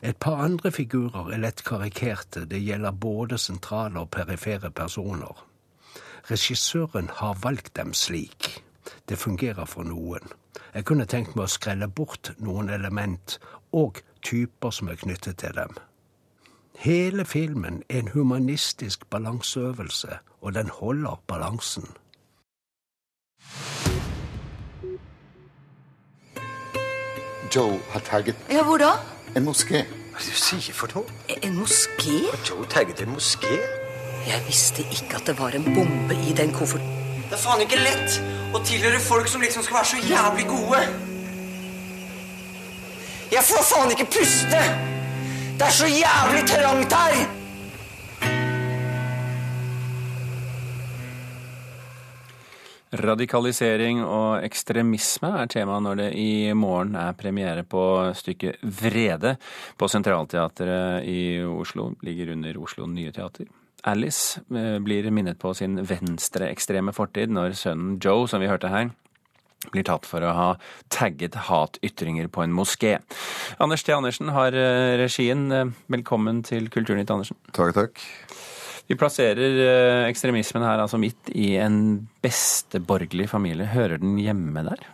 Et 0.00 0.16
par 0.16 0.40
andre 0.46 0.72
figurer 0.72 1.34
er 1.34 1.44
lett 1.44 1.60
karikerte, 1.68 2.46
det 2.48 2.62
gjelder 2.64 2.96
både 2.96 3.38
sentrale 3.38 4.00
og 4.00 4.10
perifere 4.10 4.70
personer. 4.70 5.45
Regissøren 6.30 7.10
har 7.12 7.34
valgt 7.42 7.76
dem 7.76 7.94
slik. 7.94 8.62
Det 9.08 9.18
fungerer 9.18 9.64
for 9.64 9.82
noen. 9.82 10.24
Jeg 10.74 10.84
kunne 10.84 11.06
tenkt 11.06 11.36
meg 11.36 11.46
å 11.46 11.52
skrelle 11.52 11.88
bort 11.88 12.32
noen 12.38 12.70
element 12.70 13.38
og 13.72 14.00
typer 14.26 14.70
som 14.74 14.88
er 14.88 14.98
knyttet 15.00 15.38
til 15.42 15.54
dem. 15.56 15.76
Hele 16.78 17.24
filmen 17.24 17.82
er 17.88 17.98
en 18.02 18.08
humanistisk 18.12 19.06
balanseøvelse, 19.10 20.18
og 20.40 20.54
den 20.54 20.68
holder 20.68 21.22
balansen. 21.26 21.86
Joe 27.54 27.80
har 27.90 28.00
tagget 28.00 28.36
Ja, 28.50 28.62
hvor 28.64 28.76
da? 28.78 28.90
en 29.36 29.44
moské. 29.44 29.84
Hva 30.12 30.18
er 30.18 30.24
det 30.24 30.32
du 30.32 30.60
sier 30.60 30.74
for 30.74 30.88
noe? 30.94 31.04
En 31.42 31.56
moské? 31.60 32.18
Joe 32.48 32.66
tagget 32.66 33.00
en 33.02 33.08
moské? 33.14 33.56
Jeg 34.26 34.42
visste 34.42 34.82
ikke 34.90 35.20
at 35.20 35.28
det 35.28 35.36
var 35.38 35.54
en 35.54 35.64
bombe 35.70 36.14
i 36.26 36.32
den 36.34 36.50
kofferten. 36.54 36.88
Det 37.26 37.36
er 37.36 37.42
faen 37.42 37.60
ikke 37.62 37.78
lett 37.78 38.16
å 38.54 38.60
tilhøre 38.66 38.98
folk 39.02 39.28
som 39.30 39.42
liksom 39.42 39.62
skal 39.62 39.76
være 39.78 39.90
så 39.92 40.00
jævlig 40.02 40.46
gode. 40.50 40.80
Jeg 43.30 43.42
får 43.46 43.64
faen 43.68 43.92
ikke 43.94 44.06
puste! 44.16 44.62
Det 45.56 45.66
er 45.66 45.74
så 45.74 45.86
jævlig 45.90 46.42
trangt 46.50 46.94
her! 46.98 47.20
Radikalisering 52.96 54.00
og 54.02 54.46
ekstremisme 54.46 55.30
er 55.42 55.52
tema 55.52 55.78
når 55.82 56.00
det 56.00 56.08
i 56.18 56.32
morgen 56.54 56.94
er 56.98 57.14
premiere 57.18 57.62
på 57.62 57.82
stykket 58.16 58.62
Vrede 58.62 59.36
på 59.78 59.90
Sentralteatret 59.90 61.06
i 61.06 61.20
Oslo. 61.46 61.92
Ligger 62.06 62.34
under 62.34 62.58
Oslo 62.62 62.90
Nye 62.90 63.14
Teater. 63.14 63.50
Alice 63.82 64.40
eh, 64.50 64.78
blir 64.78 65.10
minnet 65.10 65.38
på 65.38 65.54
sin 65.54 65.78
venstreekstreme 65.86 66.94
fortid 66.96 67.32
når 67.34 67.56
sønnen 67.58 67.98
Joe, 68.02 68.26
som 68.30 68.42
vi 68.42 68.50
hørte 68.50 68.70
her, 68.72 68.90
blir 69.72 69.86
tatt 69.86 70.06
for 70.06 70.22
å 70.22 70.34
ha 70.36 70.48
tagget 70.92 71.36
hatytringer 71.48 72.28
på 72.32 72.44
en 72.44 72.54
moské. 72.54 72.96
Anders 73.62 73.86
T. 73.86 73.94
Andersen 73.94 74.32
har 74.34 74.56
eh, 74.56 74.96
regien. 75.00 75.46
Eh, 75.52 75.72
velkommen 75.92 76.42
til 76.46 76.70
Kulturnytt, 76.72 77.12
Andersen. 77.12 77.38
Takk, 77.52 77.74
takk. 77.76 78.04
Vi 78.86 78.94
plasserer 78.94 79.56
ekstremismen 80.06 80.62
her 80.62 80.78
altså 80.78 81.00
midt 81.02 81.32
i 81.34 81.56
en 81.58 82.06
besteborgerlig 82.22 83.26
familie. 83.32 83.66
Hører 83.72 83.98
den 83.98 84.12
hjemme 84.22 84.62
der? 84.62 84.84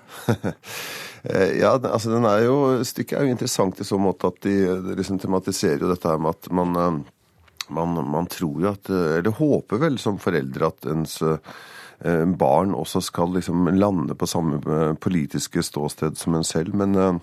ja, 1.61 1.75
altså 1.77 2.15
den 2.15 2.25
er 2.25 2.47
jo, 2.47 2.55
Stykket 2.89 3.19
er 3.19 3.29
jo 3.29 3.35
interessant 3.35 3.83
i 3.85 3.85
så 3.85 4.01
måte 4.01 4.31
at 4.33 4.41
de, 4.49 4.55
de 4.87 4.97
liksom 4.97 5.21
tematiserer 5.21 5.85
jo 5.85 5.93
dette 5.93 6.09
her 6.09 6.25
med 6.25 6.33
at 6.33 6.49
man, 6.57 7.05
man, 7.69 7.95
man 8.11 8.27
tror 8.31 8.63
jo 8.63 8.73
at 8.73 8.91
Eller 8.91 9.37
håper 9.37 9.81
vel 9.83 9.99
som 9.99 10.19
foreldre 10.23 10.73
at 10.73 10.89
ens 10.91 11.21
barn 12.39 12.73
også 12.75 12.99
skal 13.07 13.37
liksom 13.37 13.69
lande 13.77 14.17
på 14.19 14.27
samme 14.27 14.59
politiske 14.99 15.63
ståsted 15.63 16.17
som 16.19 16.35
en 16.35 16.43
selv. 16.47 16.75
Men 16.75 17.21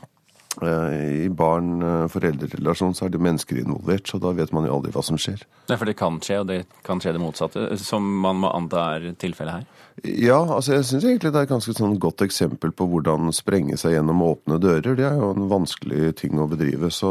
i 0.64 1.30
barn-foreldrerelasjon 1.30 2.96
så 2.98 3.08
er 3.08 3.14
det 3.14 3.22
mennesker 3.24 3.62
involvert, 3.62 4.08
så 4.10 4.20
da 4.22 4.34
vet 4.36 4.52
man 4.56 4.68
jo 4.68 4.76
aldri 4.78 4.94
hva 4.96 5.04
som 5.06 5.20
skjer. 5.20 5.42
Ja, 5.70 5.78
For 5.78 5.88
det 5.88 5.98
kan 6.00 6.20
skje, 6.24 6.42
og 6.42 6.50
det 6.50 6.60
kan 6.86 7.02
skje 7.02 7.14
det 7.16 7.22
motsatte, 7.24 7.66
som 7.82 8.06
man 8.24 8.42
må 8.44 8.52
anta 8.52 8.86
er 8.96 9.10
tilfellet 9.20 9.60
her? 9.60 9.86
Ja, 10.04 10.40
altså 10.44 10.78
jeg 10.78 10.86
syns 10.88 11.06
egentlig 11.06 11.34
det 11.34 11.42
er 11.42 11.48
et 11.48 11.52
ganske 11.52 11.74
sånn 11.76 11.98
godt 12.00 12.24
eksempel 12.24 12.72
på 12.76 12.88
hvordan 12.92 13.34
sprenge 13.36 13.80
seg 13.80 13.98
gjennom 13.98 14.24
åpne 14.24 14.60
dører. 14.62 14.96
Det 14.96 15.08
er 15.08 15.18
jo 15.20 15.34
en 15.34 15.50
vanskelig 15.52 16.14
ting 16.22 16.40
å 16.40 16.48
bedrive, 16.52 16.92
så 16.94 17.10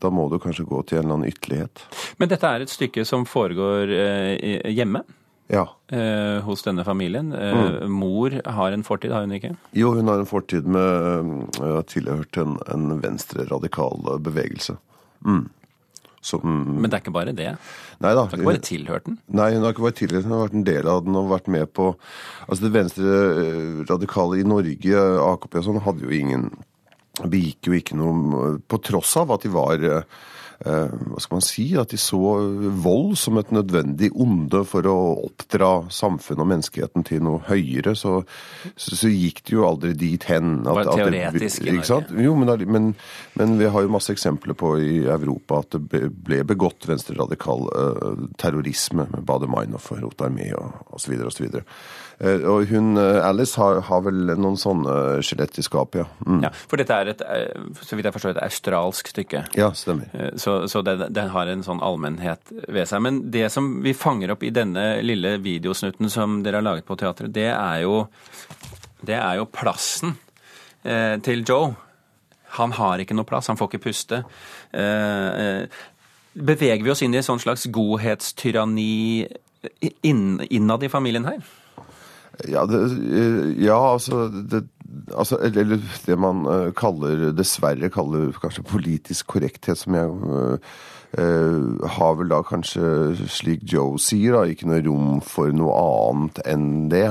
da 0.00 0.12
må 0.14 0.28
du 0.32 0.38
kanskje 0.42 0.66
gå 0.68 0.80
til 0.88 1.00
en 1.00 1.04
eller 1.04 1.18
annen 1.18 1.34
ytterlighet. 1.34 1.84
Men 2.20 2.32
dette 2.32 2.48
er 2.48 2.64
et 2.64 2.72
stykke 2.72 3.04
som 3.08 3.28
foregår 3.28 3.92
eh, 3.92 4.72
hjemme? 4.72 5.04
Ja. 5.54 5.64
Eh, 5.94 6.42
hos 6.42 6.64
denne 6.66 6.84
familien. 6.86 7.32
Eh, 7.32 7.54
mm. 7.54 7.92
Mor 7.92 8.34
har 8.44 8.74
en 8.74 8.86
fortid, 8.86 9.14
har 9.14 9.26
hun 9.26 9.34
ikke? 9.36 9.54
Jo, 9.76 9.92
hun 9.94 10.10
har 10.10 10.22
en 10.22 10.28
fortid 10.28 10.66
med 10.66 11.60
ha 11.62 11.82
tilhørt 11.90 12.40
en, 12.40 12.58
en 12.74 12.96
venstre-radikal 13.02 14.02
bevegelse. 14.24 14.76
Mm. 15.24 15.46
Som, 16.24 16.40
Men 16.80 16.88
det 16.88 16.96
er 16.96 17.02
ikke 17.02 17.12
bare 17.12 17.34
det? 17.36 17.50
Nei 18.00 18.10
da. 18.16 18.22
Hun 18.24 18.30
har 18.32 18.38
ikke 18.38 18.48
bare 18.48 18.64
tilhørt 18.64 19.08
den? 19.10 19.18
Nei, 19.28 19.50
hun 19.52 19.66
har 19.66 19.74
ikke 19.74 19.84
bare 19.84 19.98
tilhørt 19.98 20.24
den, 20.24 20.30
hun 20.32 20.38
har 20.38 20.46
vært 20.46 20.56
en 20.56 20.68
del 20.70 20.88
av 20.88 21.02
den 21.04 21.18
og 21.20 21.32
vært 21.34 21.50
med 21.52 21.72
på 21.76 21.90
Altså 22.46 22.60
det 22.64 22.70
venstre-radikale 22.78 24.38
i 24.40 24.46
Norge, 24.48 25.02
AKP 25.26 25.58
og 25.60 25.66
sånn, 25.66 25.82
hadde 25.84 26.06
jo 26.06 26.14
ingen 26.16 26.48
Begikk 27.20 27.68
jo 27.68 27.76
ikke 27.76 27.98
noe 28.00 28.54
På 28.64 28.80
tross 28.82 29.12
av 29.20 29.34
at 29.36 29.44
de 29.44 29.52
var 29.52 29.84
hva 30.62 31.20
skal 31.20 31.38
man 31.38 31.44
si, 31.44 31.64
at 31.80 31.90
de 31.92 31.98
så 32.00 32.20
vold 32.84 33.16
som 33.20 33.38
et 33.40 33.50
nødvendig 33.54 34.10
onde 34.14 34.62
for 34.68 34.86
å 34.88 34.96
oppdra 35.26 35.72
samfunnet 35.92 36.44
og 36.44 36.50
menneskeheten 36.52 37.06
til 37.06 37.24
noe 37.26 37.42
høyere, 37.48 37.94
så, 37.98 38.20
så, 38.76 38.94
så 38.96 39.10
gikk 39.10 39.42
det 39.44 39.56
jo 39.56 39.66
aldri 39.68 39.92
dit 39.98 40.28
hen. 40.30 40.60
At, 40.62 40.68
det 40.68 40.76
var 40.78 40.90
teoretisk 40.92 41.66
i 41.66 41.74
Norge. 41.74 42.22
Jo, 42.24 42.36
men, 42.38 42.54
men, 42.70 42.90
men, 43.38 43.56
vi 43.60 43.70
har 43.74 43.84
jo 43.84 43.92
masse 43.92 44.14
eksempler 44.14 44.56
på 44.58 44.74
i 44.80 44.94
Europa 45.04 45.62
at 45.64 45.78
det 45.90 46.04
ble 46.10 46.42
begått 46.46 46.88
venstreradikal 46.88 47.68
uh, 47.74 48.24
terrorisme 48.40 49.08
med 49.10 49.26
Baader-Meinhof 49.28 49.92
og 49.94 50.04
Rotarmé 50.06 50.50
og 50.58 50.94
osv. 50.96 51.16
osv. 51.28 51.50
Uh, 52.22 52.44
og 52.50 52.68
hun, 52.70 52.98
Alice 52.98 53.58
har, 53.60 53.80
har, 53.88 54.02
vel 54.06 54.34
noen 54.38 54.58
sånne 54.60 55.22
skjelett 55.24 55.58
i 55.58 55.64
skapet, 55.66 56.02
ja. 56.04 56.06
Mm. 56.26 56.42
ja. 56.46 56.50
For 56.70 56.80
dette 56.80 56.98
er 56.98 57.12
et, 57.14 57.24
så 57.80 57.98
vidt 57.98 58.08
jeg 58.08 58.16
forstår, 58.16 58.36
et 58.36 58.44
australsk 58.46 59.10
stykke? 59.14 59.44
Ja, 59.58 59.70
stemmer. 59.76 60.10
Så, 60.40 60.56
så 60.70 60.84
den, 60.86 61.06
den, 61.14 61.32
har 61.34 61.50
en 61.50 61.64
sånn 61.66 61.82
allmennhet 61.84 62.52
ved 62.68 62.90
seg. 62.90 63.02
Men 63.06 63.22
det 63.34 63.48
som 63.54 63.70
vi 63.84 63.96
fanger 63.98 64.34
opp 64.34 64.44
i 64.46 64.52
denne 64.54 64.86
lille 65.04 65.36
videosnutten 65.44 66.12
som 66.12 66.42
dere 66.44 66.60
har 66.60 66.68
laget 66.68 66.86
på 66.88 66.98
teatret, 67.00 67.32
det 67.34 67.50
er 67.52 67.82
jo, 67.84 68.04
det 69.04 69.18
er 69.18 69.40
jo 69.40 69.48
plassen 69.50 70.14
eh, 70.84 71.16
til 71.24 71.42
Joe. 71.48 71.74
Han 72.58 72.76
har 72.78 73.02
ikke 73.02 73.16
noe 73.16 73.26
plass, 73.26 73.50
han 73.50 73.58
får 73.58 73.72
ikke 73.72 73.86
puste. 73.88 74.22
Eh, 74.70 75.66
Beveger 76.34 76.82
vi 76.82 76.90
oss 76.90 77.02
inn 77.06 77.14
i 77.14 77.20
et 77.20 77.26
sånn 77.26 77.42
slags 77.42 77.68
godhetstyranni 77.70 79.26
innad 80.02 80.82
i 80.82 80.90
familien 80.90 81.28
her? 81.28 81.38
Ja, 82.50 82.64
det, 82.66 82.80
ja 83.62 83.76
altså, 83.78 84.26
det, 84.28 84.64
altså 85.14 85.38
Eller 85.38 85.78
det 85.78 86.16
man 86.18 86.44
kaller, 86.76 87.28
dessverre 87.36 87.90
kaller 87.94 88.32
kanskje 88.42 88.64
politisk 88.66 89.34
korrekthet, 89.36 89.78
som 89.78 89.94
jeg 89.94 90.10
uh, 91.18 91.86
har 91.96 92.16
vel 92.18 92.32
da 92.32 92.40
kanskje, 92.46 93.14
slik 93.30 93.62
Joe 93.70 94.00
sier, 94.02 94.34
da, 94.34 94.48
ikke 94.50 94.68
noe 94.70 94.82
rom 94.86 95.20
for 95.24 95.54
noe 95.54 95.76
annet 95.78 96.40
enn 96.50 96.88
det. 96.92 97.08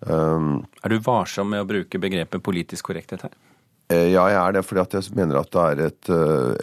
Um, 0.00 0.64
er 0.82 0.94
du 0.94 1.00
varsom 1.02 1.50
med 1.52 1.64
å 1.64 1.68
bruke 1.68 2.00
begrepet 2.02 2.42
politisk 2.44 2.90
korrekthet 2.90 3.26
her? 3.26 3.38
Uh, 3.92 4.08
ja, 4.10 4.26
jeg 4.30 4.40
er 4.42 4.58
det, 4.58 4.64
fordi 4.66 4.98
jeg 4.98 5.16
mener 5.18 5.40
at 5.42 5.52
det 5.54 5.64
er 5.68 5.84
et, 5.88 6.12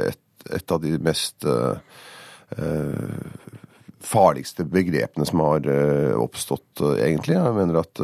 et, 0.10 0.50
et 0.60 0.76
av 0.76 0.84
de 0.84 0.96
mest 1.04 1.48
uh, 1.48 1.80
farligste 4.06 4.66
begrepene 4.70 5.26
som 5.28 5.42
har 5.44 5.68
oppstått, 6.22 6.82
egentlig. 7.02 7.36
Jeg 7.38 7.56
mener 7.58 7.82
at 7.82 8.02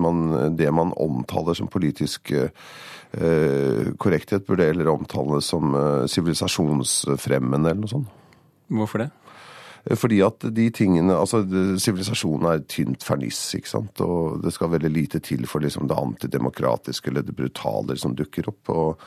man, 0.00 0.54
det 0.56 0.70
man 0.74 0.94
omtaler 0.96 1.58
som 1.58 1.70
politisk 1.70 2.32
korrekthet, 4.00 4.46
burde 4.46 4.68
heller 4.70 4.92
omtales 4.92 5.48
som 5.50 5.74
sivilisasjonsfremmende 6.10 7.72
eller 7.72 7.82
noe 7.82 7.90
sånt. 7.90 8.12
Hvorfor 8.70 9.02
det? 9.02 9.10
Fordi 9.96 10.18
at 10.20 10.44
de 10.52 10.66
tingene 10.76 11.16
Altså, 11.16 11.40
sivilisasjonen 11.80 12.46
er 12.50 12.66
tynt 12.68 13.02
ferniss, 13.06 13.40
ikke 13.56 13.70
sant. 13.70 14.02
Og 14.04 14.42
det 14.44 14.52
skal 14.54 14.74
veldig 14.74 14.92
lite 14.92 15.22
til 15.24 15.46
for 15.48 15.64
liksom 15.64 15.88
det 15.88 15.96
antidemokratiske 15.96 17.10
eller 17.10 17.24
det 17.24 17.34
brutale 17.38 17.96
som 17.98 18.14
dukker 18.14 18.52
opp. 18.52 18.68
og 18.68 19.00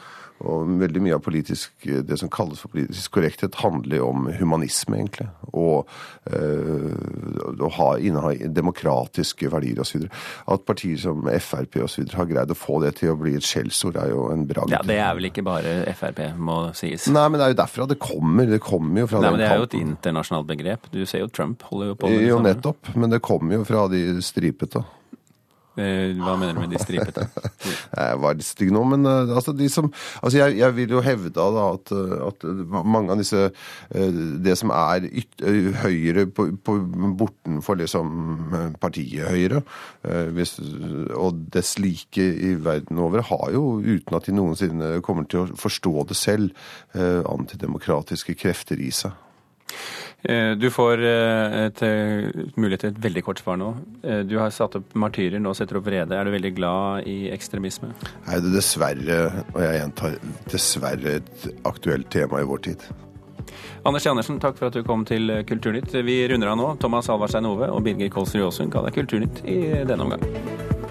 og 0.43 0.73
veldig 0.81 1.01
mye 1.05 1.15
av 1.17 1.23
politisk, 1.23 1.71
det 2.07 2.17
som 2.19 2.29
kalles 2.31 2.59
for 2.63 2.73
politisk 2.73 3.13
korrekthet, 3.15 3.55
handler 3.61 3.99
jo 4.01 4.09
om 4.11 4.27
humanisme, 4.39 4.99
egentlig. 4.99 5.27
Og 5.53 5.87
øh, 6.33 7.59
å 7.63 7.69
ha, 7.77 7.89
inneha 8.03 8.33
demokratiske 8.51 9.51
verdier 9.53 9.83
osv. 9.83 10.07
At 10.51 10.65
partier 10.67 10.99
som 10.99 11.23
Frp 11.23 11.79
osv. 11.85 12.07
har 12.17 12.27
greid 12.29 12.51
å 12.51 12.57
få 12.57 12.81
det 12.83 12.95
til 12.99 13.13
å 13.13 13.17
bli 13.19 13.37
et 13.39 13.47
skjellsord, 13.47 13.99
er 14.01 14.11
jo 14.11 14.25
en 14.33 14.43
bragd. 14.49 14.73
Ja, 14.75 14.81
Det 14.87 14.99
er 14.99 15.13
vel 15.19 15.29
ikke 15.31 15.45
bare 15.47 15.77
Frp, 15.97 16.23
må 16.37 16.57
sies. 16.77 17.07
Nei, 17.13 17.27
men 17.29 17.39
det 17.39 17.47
er 17.47 17.55
jo 17.55 17.61
derfra 17.63 17.87
det 17.89 17.99
kommer. 18.03 18.49
Det 18.49 18.59
kommer 18.63 19.05
jo 19.05 19.11
fra 19.13 19.23
Nei, 19.23 19.35
men 19.35 19.43
Det 19.43 19.51
er 19.51 19.61
jo 19.61 19.69
et 19.69 19.79
internasjonalt 19.79 20.49
begrep. 20.49 20.91
Du 20.93 21.03
ser 21.05 21.23
jo 21.23 21.31
Trump 21.31 21.63
holder 21.69 21.93
jo 21.93 22.01
på 22.01 22.11
med 22.11 22.19
det 22.19 22.27
Jo, 22.27 22.41
nettopp. 22.43 22.91
Men 22.99 23.15
det 23.15 23.23
kommer 23.23 23.61
jo 23.61 23.63
fra 23.67 23.87
de 23.91 24.03
stripete. 24.25 24.83
Hva 25.73 26.35
mener 26.37 26.53
du 26.53 26.61
med 26.61 26.73
de 26.73 26.81
stripete? 26.81 27.25
jeg 27.97 28.19
var 28.21 28.37
litt 28.37 28.45
stygg 28.45 28.73
nå, 28.75 28.83
men 28.91 29.07
uh, 29.09 29.31
altså, 29.33 29.55
de 29.57 29.69
som 29.71 29.89
Altså, 30.21 30.37
jeg, 30.37 30.57
jeg 30.59 30.75
vil 30.77 30.93
jo 30.93 31.01
hevde 31.05 31.31
da 31.33 31.47
at, 31.65 31.93
at, 32.27 32.45
mange 32.69 33.13
av 33.13 33.21
disse 33.21 33.47
Det 34.45 34.55
som 34.59 34.73
er 34.75 35.07
yt, 35.09 35.41
høyre 35.81 36.27
på, 36.29 36.47
på, 36.61 36.77
bortenfor 37.17 37.79
liksom 37.79 38.13
partiet 38.81 39.31
Høyre, 39.33 39.61
hvis, 40.35 40.55
og 41.15 41.41
dess 41.53 41.75
like 41.81 42.21
i 42.21 42.53
verden 42.61 42.99
over, 43.01 43.23
har 43.29 43.51
jo, 43.55 43.79
uten 43.81 44.17
at 44.17 44.27
de 44.27 44.35
noensinne 44.35 44.93
kommer 45.05 45.27
til 45.29 45.43
å 45.43 45.59
forstå 45.59 45.93
det 46.09 46.17
selv, 46.17 46.65
antidemokratiske 46.93 48.35
krefter 48.39 48.81
i 48.83 48.91
seg. 48.93 49.15
Du 50.23 50.69
får 50.71 51.01
et, 51.03 51.81
mulighet 52.55 52.85
til 52.85 52.91
et 52.93 52.99
veldig 53.03 53.23
kort 53.27 53.41
svar 53.43 53.57
nå. 53.59 53.73
Du 54.23 54.37
har 54.39 54.53
satt 54.55 54.77
opp 54.79 54.93
martyrer, 54.95 55.35
nå 55.43 55.51
setter 55.57 55.75
du 55.75 55.81
opp 55.81 55.89
vrede. 55.89 56.15
Er 56.15 56.23
du 56.23 56.31
veldig 56.31 56.53
glad 56.55 57.09
i 57.11 57.27
ekstremisme? 57.33 57.91
Nei, 57.91 58.37
det 58.39 58.53
er 58.53 58.55
dessverre, 58.55 59.17
og 59.51 59.59
jeg 59.65 59.81
gjentar, 59.81 60.15
dessverre 60.53 61.17
et 61.19 61.49
aktuelt 61.67 62.07
tema 62.13 62.39
i 62.39 62.47
vår 62.47 62.63
tid. 62.69 62.87
Anders 63.83 64.07
Andersen, 64.07 64.39
takk 64.39 64.55
for 64.59 64.71
at 64.71 64.77
du 64.79 64.83
kom 64.87 65.03
til 65.07 65.27
Kulturnytt. 65.49 65.91
Vi 66.07 66.21
runder 66.31 66.53
av 66.53 66.59
nå. 66.59 66.69
Thomas 66.79 67.11
Alvarstein 67.11 67.49
Ove 67.49 67.67
og 67.67 67.83
Birger 67.83 68.13
Kolsrud 68.13 68.47
Aasund 68.47 68.71
ga 68.71 68.85
deg 68.87 68.95
Kulturnytt 68.95 69.43
i 69.43 69.59
denne 69.83 70.07
omgang. 70.07 70.82